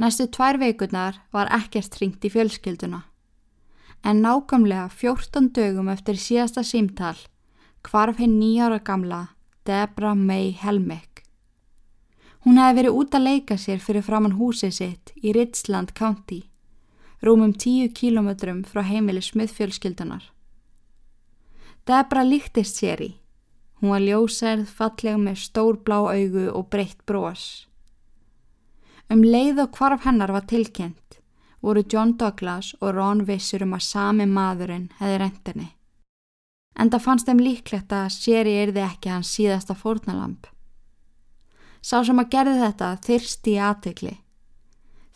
Næstu 0.01 0.25
tvær 0.27 0.57
veikurnar 0.57 1.21
var 1.31 1.51
ekkert 1.53 1.95
ringt 2.01 2.25
í 2.25 2.33
fjölskylduna. 2.33 3.03
En 4.03 4.23
nákamlega 4.25 4.89
14 4.89 5.53
dögum 5.53 5.91
eftir 5.93 6.17
síðasta 6.17 6.65
símtal 6.65 7.15
hvarf 7.87 8.19
henn 8.21 8.39
nýjára 8.39 8.79
gamla 8.83 9.21
Debra 9.65 10.13
May 10.15 10.51
Helmick. 10.51 11.23
Hún 12.45 12.57
hefði 12.57 12.77
verið 12.79 12.97
út 12.97 13.15
að 13.17 13.25
leika 13.27 13.57
sér 13.57 13.81
fyrir 13.83 14.05
framann 14.05 14.37
húsið 14.39 14.73
sitt 14.77 15.11
í 15.21 15.33
Richland 15.37 15.93
County, 15.97 16.41
rúmum 17.21 17.53
tíu 17.53 17.91
kílometrum 17.93 18.63
frá 18.65 18.81
heimili 18.85 19.21
smiðfjölskyldunar. 19.21 20.23
Debra 21.85 22.23
líktist 22.25 22.81
sér 22.81 23.01
í. 23.05 23.11
Hún 23.81 23.93
var 23.93 24.05
ljóserð, 24.05 24.65
falleg 24.69 25.17
með 25.17 25.37
stór 25.41 25.77
blá 25.85 25.99
augu 26.13 26.49
og 26.49 26.69
breytt 26.73 27.01
brós. 27.05 27.67
Um 29.09 29.23
leið 29.25 29.65
og 29.65 29.77
hvarf 29.77 30.05
hennar 30.05 30.33
var 30.33 30.45
tilkynnt 30.49 31.01
voru 31.61 31.83
John 31.93 32.17
Douglas 32.17 32.75
og 32.81 32.95
Ron 32.95 33.25
vissur 33.25 33.63
um 33.65 33.75
að 33.77 33.85
sami 33.85 34.25
maðurinn 34.25 34.89
hefði 34.99 35.17
rendinni 35.21 35.69
en 36.75 36.91
það 36.91 37.03
fannst 37.05 37.29
þeim 37.29 37.43
líklegt 37.43 37.93
að 37.93 38.09
séri 38.15 38.55
erði 38.61 38.83
ekki 38.85 39.11
hans 39.11 39.31
síðasta 39.35 39.75
fórnalamp. 39.77 40.47
Sá 41.81 42.01
sem 42.05 42.19
að 42.21 42.31
gerði 42.35 42.57
þetta 42.61 42.89
þyrsti 43.05 43.55
í 43.55 43.61
aðtegli. 43.67 44.15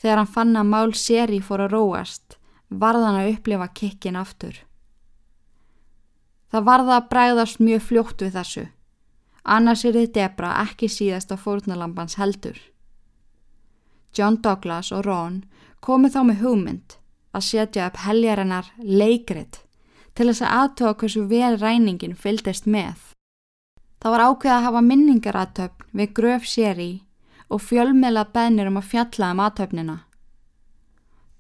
Þegar 0.02 0.22
hann 0.22 0.34
fann 0.36 0.56
að 0.60 0.72
mál 0.72 0.94
séri 0.98 1.42
fór 1.42 1.66
að 1.66 1.76
róast, 1.76 2.38
varð 2.70 3.06
hann 3.06 3.20
að 3.22 3.32
upplifa 3.36 3.68
kikkin 3.78 4.20
aftur. 4.20 4.58
Það 6.52 6.68
varða 6.70 6.98
að 7.00 7.10
bræðast 7.12 7.62
mjög 7.64 7.84
fljótt 7.84 8.24
við 8.24 8.38
þessu, 8.38 8.66
annars 9.44 9.86
er 9.86 9.98
þið 9.98 10.12
Debra 10.18 10.54
ekki 10.64 10.90
síðasta 10.92 11.38
fórnalampans 11.38 12.18
heldur. 12.20 12.58
John 14.16 14.40
Douglas 14.42 14.92
og 14.96 15.06
Ron 15.06 15.44
komið 15.84 16.16
þá 16.16 16.22
með 16.30 16.42
hugmynd 16.46 16.98
að 17.36 17.48
setja 17.50 17.90
upp 17.90 18.00
heljarinnar 18.06 18.72
leikrit 18.80 19.65
til 20.16 20.30
þess 20.30 20.46
að 20.46 20.56
aðtóa 20.62 20.96
hversu 21.00 21.26
vel 21.28 21.56
ræningin 21.60 22.16
fylgdist 22.16 22.66
með. 22.66 22.96
Það 24.00 24.14
var 24.14 24.24
ákveð 24.30 24.54
að 24.54 24.66
hafa 24.66 24.82
minningaratöfn 24.86 25.88
við 26.00 26.14
gröf 26.20 26.48
séri 26.48 26.92
og 27.50 27.62
fjölmela 27.62 28.26
bennir 28.34 28.70
um 28.70 28.80
að 28.80 28.90
fjalla 28.92 29.32
um 29.34 29.42
aðtöfnina. 29.44 29.98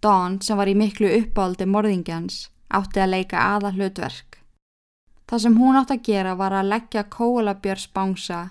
Dawn, 0.01 0.41
sem 0.41 0.57
var 0.57 0.69
í 0.69 0.75
miklu 0.77 1.09
uppáldi 1.19 1.65
morðingjans, 1.65 2.49
átti 2.69 3.01
að 3.01 3.13
leika 3.15 3.41
aða 3.55 3.71
hlutverk. 3.73 4.41
Það 5.25 5.41
sem 5.45 5.57
hún 5.57 5.79
átti 5.79 5.95
að 5.95 6.03
gera 6.09 6.35
var 6.38 6.53
að 6.53 6.69
leggja 6.73 7.05
kólabjörns 7.09 7.88
bánsa 7.93 8.41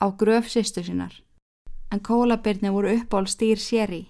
á 0.00 0.06
gröf 0.16 0.48
sýstu 0.48 0.84
sinnar, 0.84 1.18
en 1.92 2.00
kólabjörni 2.00 2.72
voru 2.72 2.94
uppál 2.94 3.26
stýr 3.28 3.60
séri. 3.60 4.06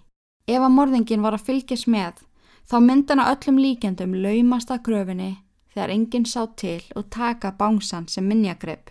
Ef 0.46 0.61
að 0.61 0.77
morðingin 0.77 1.24
var 1.24 1.35
að 1.35 1.48
fylgjast 1.48 1.88
með, 1.90 2.20
þá 2.68 2.77
myndana 2.81 3.31
öllum 3.33 3.59
líkjandum 3.59 4.14
laumast 4.14 4.70
að 4.70 4.85
gröfinni 4.87 5.33
þegar 5.74 5.90
enginn 5.90 6.26
sá 6.26 6.46
til 6.56 6.80
og 6.94 7.10
taka 7.10 7.52
bánsan 7.58 8.06
sem 8.08 8.26
minnjagrepp. 8.30 8.90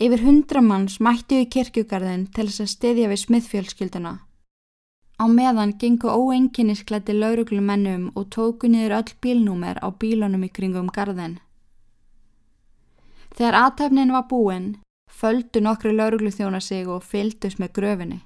Yfir 0.00 0.22
hundra 0.24 0.60
manns 0.64 1.00
mættu 1.00 1.40
í 1.40 1.48
kirkjugarðin 1.52 2.26
til 2.32 2.46
þess 2.48 2.64
að 2.64 2.74
stiðja 2.74 3.08
við 3.10 3.22
smiðfjölskylduna. 3.24 4.12
Á 5.20 5.24
meðan 5.28 5.74
gengu 5.80 6.08
óenginnisklætti 6.08 7.12
lauruglumennum 7.12 8.06
og 8.16 8.30
tóku 8.32 8.70
niður 8.72 8.96
öll 9.00 9.12
bílnúmer 9.20 9.76
á 9.84 9.88
bílunum 9.92 10.46
í 10.46 10.48
kringum 10.48 10.88
garðin. 10.88 11.36
Þegar 13.36 13.58
aðtöfnin 13.58 14.14
var 14.16 14.24
búinn, 14.30 14.70
földu 15.08 15.60
nokkru 15.60 15.92
lauruglu 15.92 16.32
þjóna 16.32 16.60
sig 16.64 16.88
og 16.88 17.04
fyldust 17.04 17.60
með 17.60 17.74
gröfinni. 17.76 18.20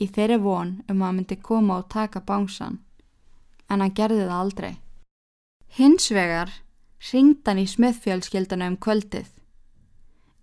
Í 0.00 0.06
þeirri 0.08 0.36
von 0.44 0.76
um 0.88 1.02
að 1.02 1.16
myndi 1.16 1.40
koma 1.40 1.80
og 1.80 1.88
taka 1.88 2.20
bánsan, 2.20 2.78
en 3.68 3.80
hann 3.80 3.96
gerði 3.96 4.26
það 4.28 4.36
aldrei. 4.36 4.72
Hins 5.70 6.10
vegar 6.10 6.50
ringd 7.12 7.46
hann 7.46 7.60
í 7.62 7.66
smöðfjölskeldana 7.70 8.66
um 8.72 8.76
kvöldið. 8.82 9.28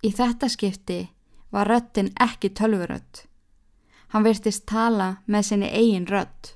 Í 0.07 0.09
þetta 0.15 0.47
skipti 0.47 0.99
var 1.51 1.67
röttin 1.67 2.13
ekki 2.23 2.53
tölvurött. 2.55 3.25
Hann 4.13 4.23
virtist 4.23 4.63
tala 4.71 5.17
með 5.27 5.49
sinni 5.49 5.67
eigin 5.67 6.07
rött. 6.07 6.53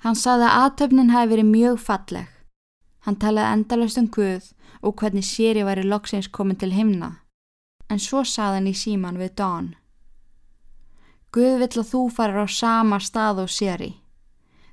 Hann 0.00 0.16
saði 0.16 0.46
að 0.48 0.62
aðtöfnin 0.62 1.12
hafi 1.12 1.30
verið 1.34 1.50
mjög 1.50 1.82
falleg. 1.84 2.30
Hann 3.04 3.18
talaði 3.20 3.52
endalast 3.56 4.00
um 4.00 4.08
Guð 4.08 4.46
og 4.80 4.96
hvernig 4.96 5.26
séri 5.28 5.64
væri 5.64 5.84
loksins 5.84 6.28
komin 6.28 6.56
til 6.56 6.72
himna. 6.72 7.10
En 7.90 8.00
svo 8.00 8.22
saði 8.24 8.60
hann 8.60 8.70
í 8.70 8.76
síman 8.76 9.20
við 9.20 9.34
Dawn. 9.42 9.74
Guð 11.36 11.60
vill 11.60 11.82
að 11.82 11.90
þú 11.92 12.00
farir 12.16 12.40
á 12.40 12.46
sama 12.48 13.00
stað 13.00 13.44
og 13.44 13.52
séri. 13.52 13.90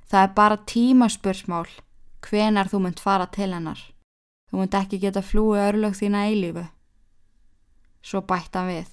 Það 0.08 0.22
er 0.22 0.34
bara 0.40 0.58
tímaspursmál 0.64 1.68
hvenar 2.24 2.70
þú 2.70 2.82
munt 2.84 3.00
fara 3.00 3.26
til 3.32 3.50
hennar. 3.52 3.80
Þú 4.48 4.62
munt 4.62 4.74
ekki 4.74 5.00
geta 5.02 5.22
flúi 5.22 5.58
örlög 5.60 5.96
þína 5.98 6.28
eilífu. 6.30 6.64
Svo 8.02 8.22
bætt 8.24 8.56
hann 8.56 8.70
við. 8.70 8.88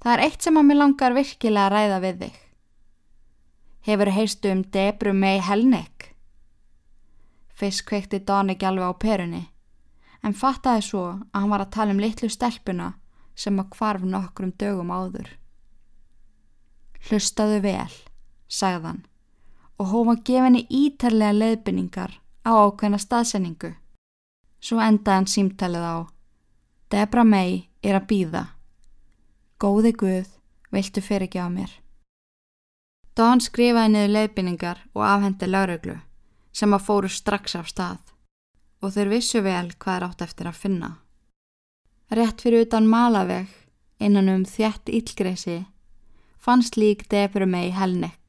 Það 0.00 0.12
er 0.14 0.22
eitt 0.24 0.44
sem 0.44 0.56
að 0.56 0.68
mér 0.68 0.80
langar 0.80 1.16
virkilega 1.16 1.66
að 1.66 1.74
ræða 1.74 1.98
við 2.04 2.22
þig. 2.22 2.36
Hefur 3.88 4.12
heistu 4.12 4.52
um 4.52 4.62
Debru 4.62 5.12
May 5.16 5.40
Helnick? 5.44 6.14
Fyrst 7.56 7.84
kveikti 7.88 8.20
ekki 8.20 8.66
alveg 8.66 8.88
á 8.88 8.94
perunni, 8.96 9.42
en 10.22 10.32
fattaði 10.32 10.82
svo 10.84 11.04
að 11.10 11.36
hann 11.36 11.50
var 11.50 11.60
að 11.60 11.72
tala 11.76 11.92
um 11.92 12.00
litlu 12.00 12.28
stelpuna 12.28 12.94
sem 13.34 13.58
að 13.60 13.70
kvarf 13.76 14.02
nokkrum 14.04 14.52
dögum 14.56 14.92
áður. 14.92 15.28
Hlustaðu 17.08 17.60
vel, 17.64 17.92
sagðan, 18.48 19.04
og 19.80 19.88
hófa 19.88 20.16
gefinni 20.20 20.66
ítarlega 20.68 21.32
leðbynningar 21.32 22.18
á 22.44 22.50
ákveðna 22.52 23.00
staðsendingu. 23.00 23.72
Svo 24.60 24.80
endaði 24.84 25.16
hann 25.16 25.30
símtalið 25.32 25.86
á 25.88 25.96
Debra 26.92 27.24
May 27.24 27.70
er 27.82 27.96
að 27.96 28.08
býða. 28.10 28.42
Góði 29.60 29.92
Guð, 29.96 30.28
viltu 30.72 31.00
fyrir 31.00 31.28
ekki 31.28 31.40
á 31.40 31.48
mér? 31.48 31.72
Don 33.16 33.40
skrifaði 33.40 33.94
niður 33.94 34.14
leiðbynningar 34.16 34.84
og 34.94 35.04
afhendi 35.06 35.48
lauruglu 35.48 35.96
sem 36.52 36.76
að 36.76 36.86
fóru 36.86 37.08
strax 37.08 37.56
af 37.56 37.70
stað 37.72 38.12
og 38.80 38.94
þeir 38.94 39.12
vissu 39.14 39.42
vel 39.44 39.72
hvað 39.76 39.96
er 39.96 40.06
átt 40.08 40.24
eftir 40.24 40.48
að 40.50 40.60
finna. 40.60 40.90
Rétt 42.12 42.42
fyrir 42.44 42.66
utan 42.66 42.88
malaveg 42.90 43.48
innan 44.00 44.28
um 44.32 44.44
þjætt 44.48 44.92
ílgreysi 44.92 45.60
fannst 46.40 46.76
lík 46.80 47.06
Debru 47.12 47.46
mei 47.46 47.70
helnek. 47.70 48.19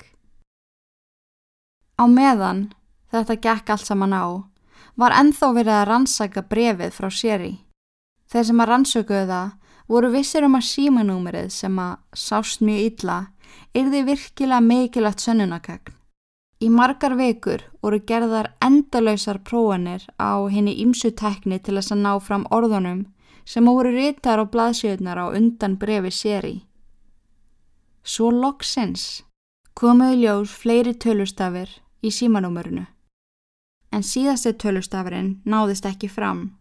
Á 2.02 2.10
meðan 2.10 2.72
þetta 3.14 3.36
gekk 3.46 3.68
allt 3.70 3.86
saman 3.86 4.16
á 4.18 4.26
var 4.98 5.14
enþá 5.14 5.50
verið 5.54 5.76
að 5.76 5.88
rannsaka 5.90 6.42
brefið 6.50 6.96
frá 6.96 7.10
séri. 7.14 7.52
Þeir 8.26 8.46
sem 8.48 8.62
að 8.64 8.70
rannsökuðu 8.72 9.28
það 9.30 9.52
voru 9.92 10.10
vissir 10.16 10.48
um 10.48 10.58
að 10.58 10.66
símanúmerið 10.72 11.52
sem 11.54 11.78
að 11.84 12.00
sást 12.18 12.64
mjög 12.66 12.88
illa 12.88 13.18
yrði 13.78 14.02
virkilega 14.08 14.66
mikilvægt 14.66 15.22
sönnunakagn. 15.22 15.94
Í 16.62 16.70
margar 16.70 17.16
vekur 17.18 17.68
voru 17.82 18.00
gerðar 18.10 18.52
endalöysar 18.66 19.42
prófanir 19.46 20.08
á 20.18 20.42
henni 20.50 20.76
ímsutekni 20.82 21.62
til 21.62 21.78
þess 21.78 21.94
að 21.94 22.04
ná 22.06 22.12
fram 22.22 22.48
orðunum 22.50 23.06
sem 23.46 23.66
voru 23.66 23.94
rítar 23.94 24.42
og 24.42 24.50
blaðsjöðnar 24.54 25.22
á 25.22 25.26
undan 25.38 25.78
brefi 25.78 26.14
séri. 26.14 26.56
Svo 28.02 28.30
loksins 28.34 29.24
komuðu 29.78 30.18
ljós 30.22 30.54
fleiri 30.54 30.94
tölustafir 30.98 31.82
í 32.02 32.12
símanúmerinu. 32.12 32.86
En 33.92 34.04
síðasti 34.08 34.54
tölustafirinn 34.56 35.42
náðist 35.46 35.86
ekki 35.86 36.10
fram. 36.10 36.52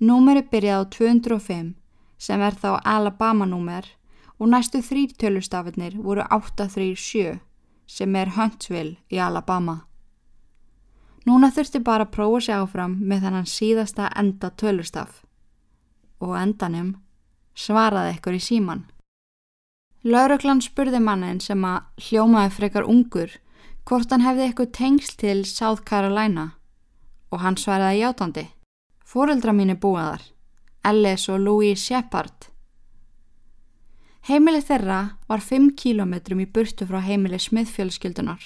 Númeri 0.00 0.42
byrjaði 0.42 0.86
á 0.86 0.90
205 0.96 1.74
sem 2.18 2.42
er 2.42 2.56
þá 2.56 2.80
Alabama-númer 2.84 3.86
og 4.40 4.48
næstu 4.48 4.80
þrýr 4.84 5.14
tölustafirnir 5.20 5.98
voru 6.00 6.24
837 6.30 7.38
sem 7.86 8.16
er 8.16 8.34
Huntsville 8.36 8.96
í 9.12 9.20
Alabama. 9.20 9.84
Núna 11.28 11.50
þurfti 11.52 11.82
bara 11.84 12.06
að 12.06 12.14
prófa 12.16 12.40
sig 12.46 12.56
áfram 12.56 12.96
með 13.04 13.26
þannan 13.26 13.50
síðasta 13.50 14.08
enda 14.16 14.50
tölustaf 14.56 15.20
og 16.20 16.32
endanum 16.36 16.94
svaraði 17.56 18.14
ekkur 18.16 18.38
í 18.38 18.40
síman. 18.40 18.86
Lauruglan 20.04 20.62
spurði 20.64 21.00
mannin 21.04 21.42
sem 21.44 21.60
að 21.64 22.06
hljómaði 22.06 22.54
frekar 22.56 22.88
ungur 22.88 23.36
hvort 23.88 24.12
hann 24.12 24.24
hefði 24.24 24.46
eitthvað 24.46 24.74
tengsl 24.76 25.16
til 25.20 25.44
South 25.48 25.84
Carolina 25.88 26.52
og 27.30 27.42
hann 27.44 27.58
svaraði 27.58 28.02
játandi. 28.02 28.46
Fóreldra 29.06 29.54
mín 29.54 29.72
er 29.74 29.80
búaðar. 29.80 30.22
Ellis 30.86 31.28
og 31.28 31.40
Louis 31.44 31.80
Shepard. 31.80 32.48
Heimili 34.28 34.60
þeirra 34.62 35.00
var 35.28 35.42
5 35.44 35.72
kílometrum 35.80 36.40
í 36.42 36.46
burtu 36.46 36.86
frá 36.88 37.00
heimili 37.04 37.40
smiðfjölskyldunar. 37.40 38.40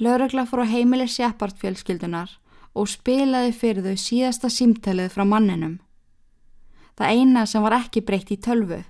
Laurugla 0.00 0.46
fór 0.48 0.64
á 0.64 0.72
heimili 0.72 1.08
Shepard 1.08 1.58
fjölskyldunar 1.60 2.30
og 2.72 2.88
spilaði 2.88 3.52
fyrir 3.52 3.84
þau 3.84 3.98
síðasta 4.00 4.48
símtælið 4.48 5.12
frá 5.12 5.24
manninum. 5.28 5.80
Það 6.96 7.12
eina 7.16 7.44
sem 7.46 7.64
var 7.64 7.76
ekki 7.76 8.04
breytt 8.04 8.32
í 8.32 8.40
tölvu. 8.40 8.80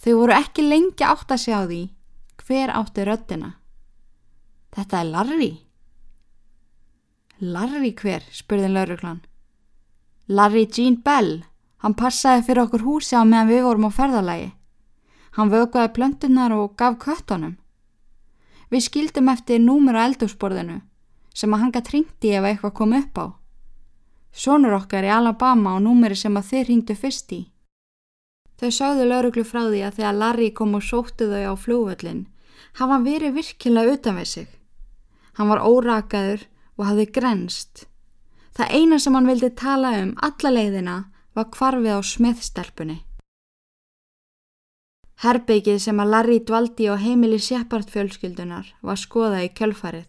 Þau 0.00 0.12
voru 0.20 0.36
ekki 0.36 0.64
lengi 0.64 1.04
átt 1.04 1.32
að 1.32 1.44
sjá 1.44 1.58
því 1.66 1.82
hver 2.44 2.72
átti 2.72 3.04
röttina. 3.04 3.50
Þetta 4.74 5.00
er 5.00 5.10
Larry. 5.12 5.52
Larry 7.40 7.92
hver, 7.94 8.24
spurði 8.34 8.68
lauruglan. 8.72 9.22
Larry 10.28 10.66
Jean 10.66 10.98
Bell, 11.04 11.44
hann 11.80 11.94
passaði 11.94 12.44
fyrir 12.48 12.66
okkur 12.66 12.84
húsi 12.84 13.16
á 13.16 13.22
meðan 13.22 13.52
við 13.52 13.64
vorum 13.64 13.88
á 13.88 13.90
ferðalagi. 13.94 14.50
Hann 15.38 15.52
vökuði 15.52 15.92
plöntunar 15.94 16.52
og 16.52 16.74
gaf 16.76 16.98
köttunum. 17.00 17.56
Við 18.68 18.84
skildum 18.84 19.30
eftir 19.32 19.62
númur 19.62 19.96
á 19.96 20.04
eldursporðinu 20.04 20.82
sem 21.38 21.54
að 21.54 21.62
hanga 21.62 21.82
tringti 21.86 22.32
ef 22.34 22.44
eitthvað 22.44 22.74
kom 22.74 22.96
upp 22.98 23.20
á. 23.22 23.26
Sónur 24.34 24.74
okkar 24.76 25.06
í 25.06 25.12
Alabama 25.14 25.76
og 25.78 25.84
númeri 25.86 26.18
sem 26.18 26.34
að 26.36 26.50
þeir 26.50 26.68
ringdu 26.68 26.96
fyrst 26.98 27.32
í. 27.32 27.40
Þau 28.58 28.70
sáðu 28.74 29.06
lauruglu 29.06 29.44
frá 29.46 29.62
því 29.68 29.84
að 29.86 30.00
þegar 30.00 30.18
Larry 30.18 30.50
kom 30.50 30.74
og 30.74 30.82
sóttu 30.82 31.30
þau 31.30 31.54
á 31.54 31.54
flúvöllin 31.54 32.26
hafa 32.74 32.92
hann 32.92 33.06
verið 33.06 33.38
virkilega 33.38 33.94
utan 33.94 34.18
við 34.18 34.28
sig. 34.34 34.57
Hann 35.38 35.52
var 35.52 35.62
órakaður 35.62 36.42
og 36.78 36.88
hafði 36.88 37.04
grenst. 37.14 37.84
Það 38.58 38.72
eina 38.74 38.96
sem 38.98 39.14
hann 39.14 39.28
vildi 39.30 39.52
tala 39.54 39.92
um 40.02 40.16
alla 40.18 40.50
leiðina 40.50 40.96
var 41.38 41.46
kvarfið 41.54 41.94
á 41.94 42.00
smiðstelpunni. 42.02 42.96
Herbyggið 45.22 45.78
sem 45.82 46.00
að 46.02 46.10
Larry 46.14 46.38
dvaldi 46.46 46.90
á 46.90 46.94
heimili 46.98 47.38
Shepard 47.42 47.90
fjölskyldunar 47.90 48.74
var 48.82 48.98
skoðað 48.98 49.46
í 49.46 49.54
kjölfarið. 49.60 50.08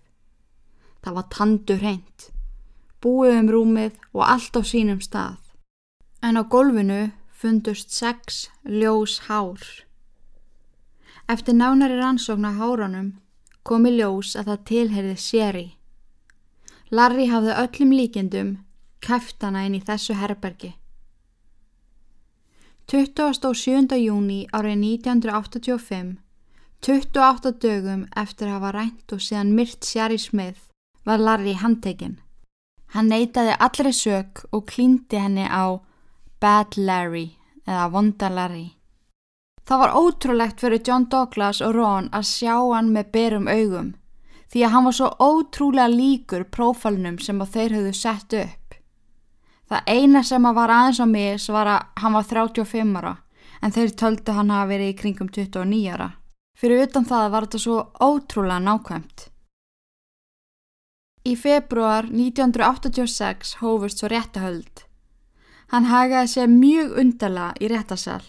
Það 1.06 1.16
var 1.18 1.28
tandu 1.34 1.78
hreint, 1.78 2.26
búið 3.02 3.38
um 3.38 3.54
rúmið 3.54 3.96
og 4.14 4.26
allt 4.26 4.58
á 4.58 4.62
sínum 4.66 5.00
stað. 5.02 5.40
En 6.26 6.38
á 6.38 6.44
golfinu 6.46 7.12
fundust 7.30 7.94
sex 7.94 8.50
ljós 8.66 9.20
hár. 9.30 9.62
Eftir 11.30 11.54
nánari 11.54 12.02
rannsókn 12.02 12.50
á 12.50 12.54
hárunum 12.58 13.14
komi 13.70 13.94
ljós 13.94 14.34
að 14.40 14.52
það 14.52 14.66
tilherði 14.72 15.18
séri. 15.22 15.68
Larry 16.90 17.28
hafði 17.30 17.56
öllum 17.64 17.92
líkendum 17.94 18.56
kæft 19.06 19.44
hana 19.46 19.66
inn 19.68 19.78
í 19.78 19.84
þessu 19.86 20.16
herbergi. 20.18 20.74
27. 22.90 23.94
júni 24.02 24.40
árið 24.50 24.80
1985, 24.82 26.16
28 26.82 27.52
dögum 27.62 28.08
eftir 28.18 28.50
að 28.50 28.56
hafa 28.56 28.72
rænt 28.74 29.14
og 29.14 29.22
síðan 29.22 29.54
myrt 29.54 29.86
Sjari 29.86 30.18
Smith, 30.18 30.66
var 31.06 31.22
Larry 31.22 31.54
handtekinn. 31.62 32.18
Hann 32.96 33.12
neytaði 33.14 33.54
allri 33.62 33.94
sög 33.94 34.42
og 34.50 34.66
klíndi 34.72 35.22
henni 35.22 35.46
á 35.46 35.78
Bad 36.42 36.80
Larry 36.82 37.28
eða 37.68 37.86
Vonda 37.94 38.32
Larry. 38.34 38.79
Það 39.70 39.80
var 39.84 39.92
ótrúlegt 39.94 40.62
fyrir 40.64 40.82
John 40.82 41.04
Douglas 41.06 41.60
og 41.62 41.76
Ron 41.76 42.08
að 42.10 42.24
sjá 42.26 42.56
hann 42.58 42.88
með 42.90 43.12
berum 43.14 43.48
augum 43.48 43.92
því 44.50 44.64
að 44.66 44.72
hann 44.74 44.88
var 44.88 44.96
svo 44.98 45.10
ótrúlega 45.22 45.92
líkur 45.94 46.46
prófælnum 46.50 47.20
sem 47.22 47.42
að 47.44 47.52
þeir 47.54 47.76
höfðu 47.78 47.92
sett 47.94 48.34
upp. 48.40 48.78
Það 49.70 49.92
eina 49.94 50.24
sem 50.26 50.48
að 50.50 50.56
var 50.58 50.74
aðeins 50.74 51.02
á 51.06 51.08
mis 51.12 51.46
var 51.54 51.70
að 51.70 52.02
hann 52.02 52.16
var 52.18 52.26
35 52.32 52.98
ára 52.98 53.12
en 53.62 53.76
þeir 53.76 53.94
töldu 54.02 54.38
hann 54.40 54.50
hafa 54.56 54.72
verið 54.72 54.90
í 54.90 54.98
kringum 55.04 55.30
29 55.38 55.94
ára. 55.94 56.10
Fyrir 56.58 56.84
utan 56.88 57.06
það 57.06 57.30
var 57.36 57.46
þetta 57.46 57.62
svo 57.68 57.78
ótrúlega 58.02 58.66
nákvæmt. 58.66 59.28
Í 61.30 61.36
februar 61.38 62.10
1986 62.10 63.60
hófust 63.62 64.02
svo 64.02 64.10
réttahöld. 64.10 64.86
Hann 65.70 65.92
hagaði 65.94 66.34
sig 66.34 66.50
mjög 66.50 66.98
undala 67.06 67.52
í 67.62 67.70
réttasal. 67.70 68.26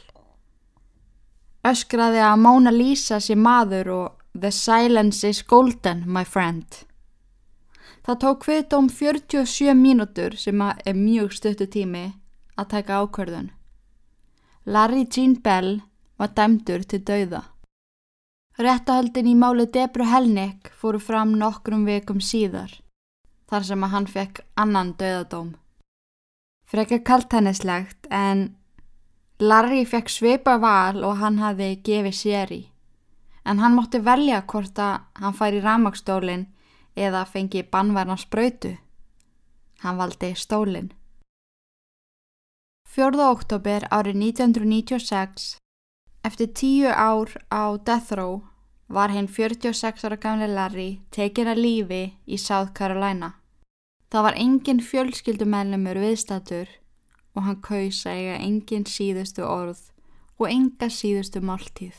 Öskraði 1.61 2.23
að 2.25 2.39
Móna 2.41 2.71
Lísa 2.73 3.19
sé 3.21 3.35
maður 3.37 3.89
og 3.93 4.21
The 4.33 4.51
silence 4.51 5.29
is 5.29 5.43
golden, 5.43 6.07
my 6.07 6.25
friend. 6.25 6.65
Það 8.07 8.21
tók 8.23 8.47
hviðdóm 8.47 8.89
47 8.89 9.75
mínútur 9.77 10.37
sem 10.41 10.63
er 10.63 10.97
mjög 10.97 11.35
stuttu 11.37 11.67
tími 11.69 12.07
að 12.57 12.71
taka 12.73 13.03
ákvörðun. 13.03 13.51
Larry 14.65 15.05
Jean 15.05 15.35
Bell 15.37 15.83
var 16.17 16.33
dæmdur 16.37 16.87
til 16.89 17.03
dauða. 17.05 17.43
Réttahöldin 18.57 19.29
í 19.29 19.37
máli 19.37 19.67
Debru 19.69 20.07
Helnick 20.09 20.73
fóru 20.73 21.01
fram 21.01 21.37
nokkrum 21.37 21.85
vikum 21.85 22.21
síðar, 22.25 22.73
þar 23.49 23.69
sem 23.69 23.85
að 23.85 23.93
hann 23.95 24.09
fekk 24.09 24.41
annan 24.57 24.95
döðadóm. 24.97 25.55
Frekka 26.65 27.01
kaltænislegt 27.05 28.09
en 28.09 28.55
Larry 29.41 29.87
fekk 29.89 30.11
sveipa 30.13 30.59
val 30.61 30.99
og 31.01 31.15
hann 31.17 31.39
hafi 31.41 31.71
gefið 31.81 32.17
sér 32.17 32.51
í. 32.53 32.61
En 33.49 33.63
hann 33.63 33.73
mótti 33.73 33.97
velja 34.05 34.43
hvort 34.45 34.77
að 34.77 34.99
hann 35.17 35.37
fær 35.39 35.55
í 35.57 35.63
ramagstólinn 35.65 36.43
eða 36.93 37.23
fengi 37.25 37.63
bannverna 37.65 38.19
spröytu. 38.21 38.75
Hann 39.81 39.97
valdi 39.97 40.35
stólinn. 40.37 40.91
4. 42.85 43.17
oktober 43.31 43.87
árið 43.89 44.19
1996, 44.21 45.57
eftir 46.21 46.53
tíu 46.53 46.93
ár 46.93 47.33
á 47.49 47.81
Death 47.81 48.13
Row, 48.21 48.43
var 48.93 49.09
hinn 49.15 49.31
46 49.31 50.05
ára 50.05 50.21
gamle 50.21 50.51
Larry 50.53 51.01
tekin 51.17 51.49
að 51.49 51.63
lífi 51.65 52.03
í 52.27 52.37
South 52.37 52.75
Carolina. 52.77 53.39
Það 54.13 54.27
var 54.27 54.37
engin 54.37 54.85
fjölskyldumælumur 54.85 56.03
viðstatur 56.05 56.80
og 57.41 57.47
hann 57.47 57.61
kausa 57.65 58.13
eiga 58.13 58.37
engin 58.37 58.85
síðustu 58.85 59.47
orð 59.49 59.81
og 60.37 60.51
enga 60.53 60.91
síðustu 60.93 61.41
máltíð. 61.41 61.97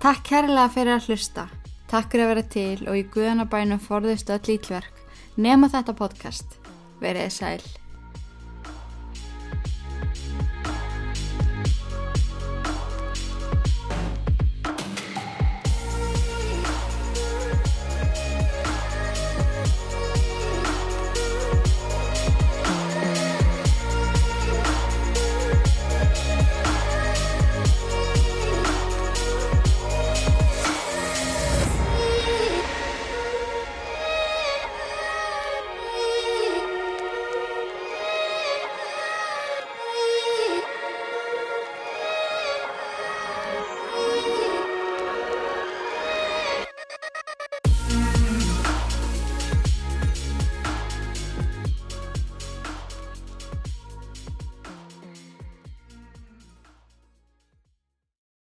Takk 0.00 0.22
kærlega 0.30 0.70
fyrir 0.72 0.94
að 0.94 1.10
hlusta. 1.10 1.48
Takk 1.90 2.14
fyrir 2.14 2.24
að 2.24 2.30
vera 2.30 2.46
til 2.54 2.86
og 2.86 3.02
í 3.02 3.04
guðanabænum 3.18 3.82
forðust 3.82 4.30
öll 4.30 4.54
ítverk 4.54 5.04
nema 5.36 5.68
þetta 5.74 5.98
podcast. 5.98 6.58
Verið 7.02 7.30
sæl. 7.34 7.79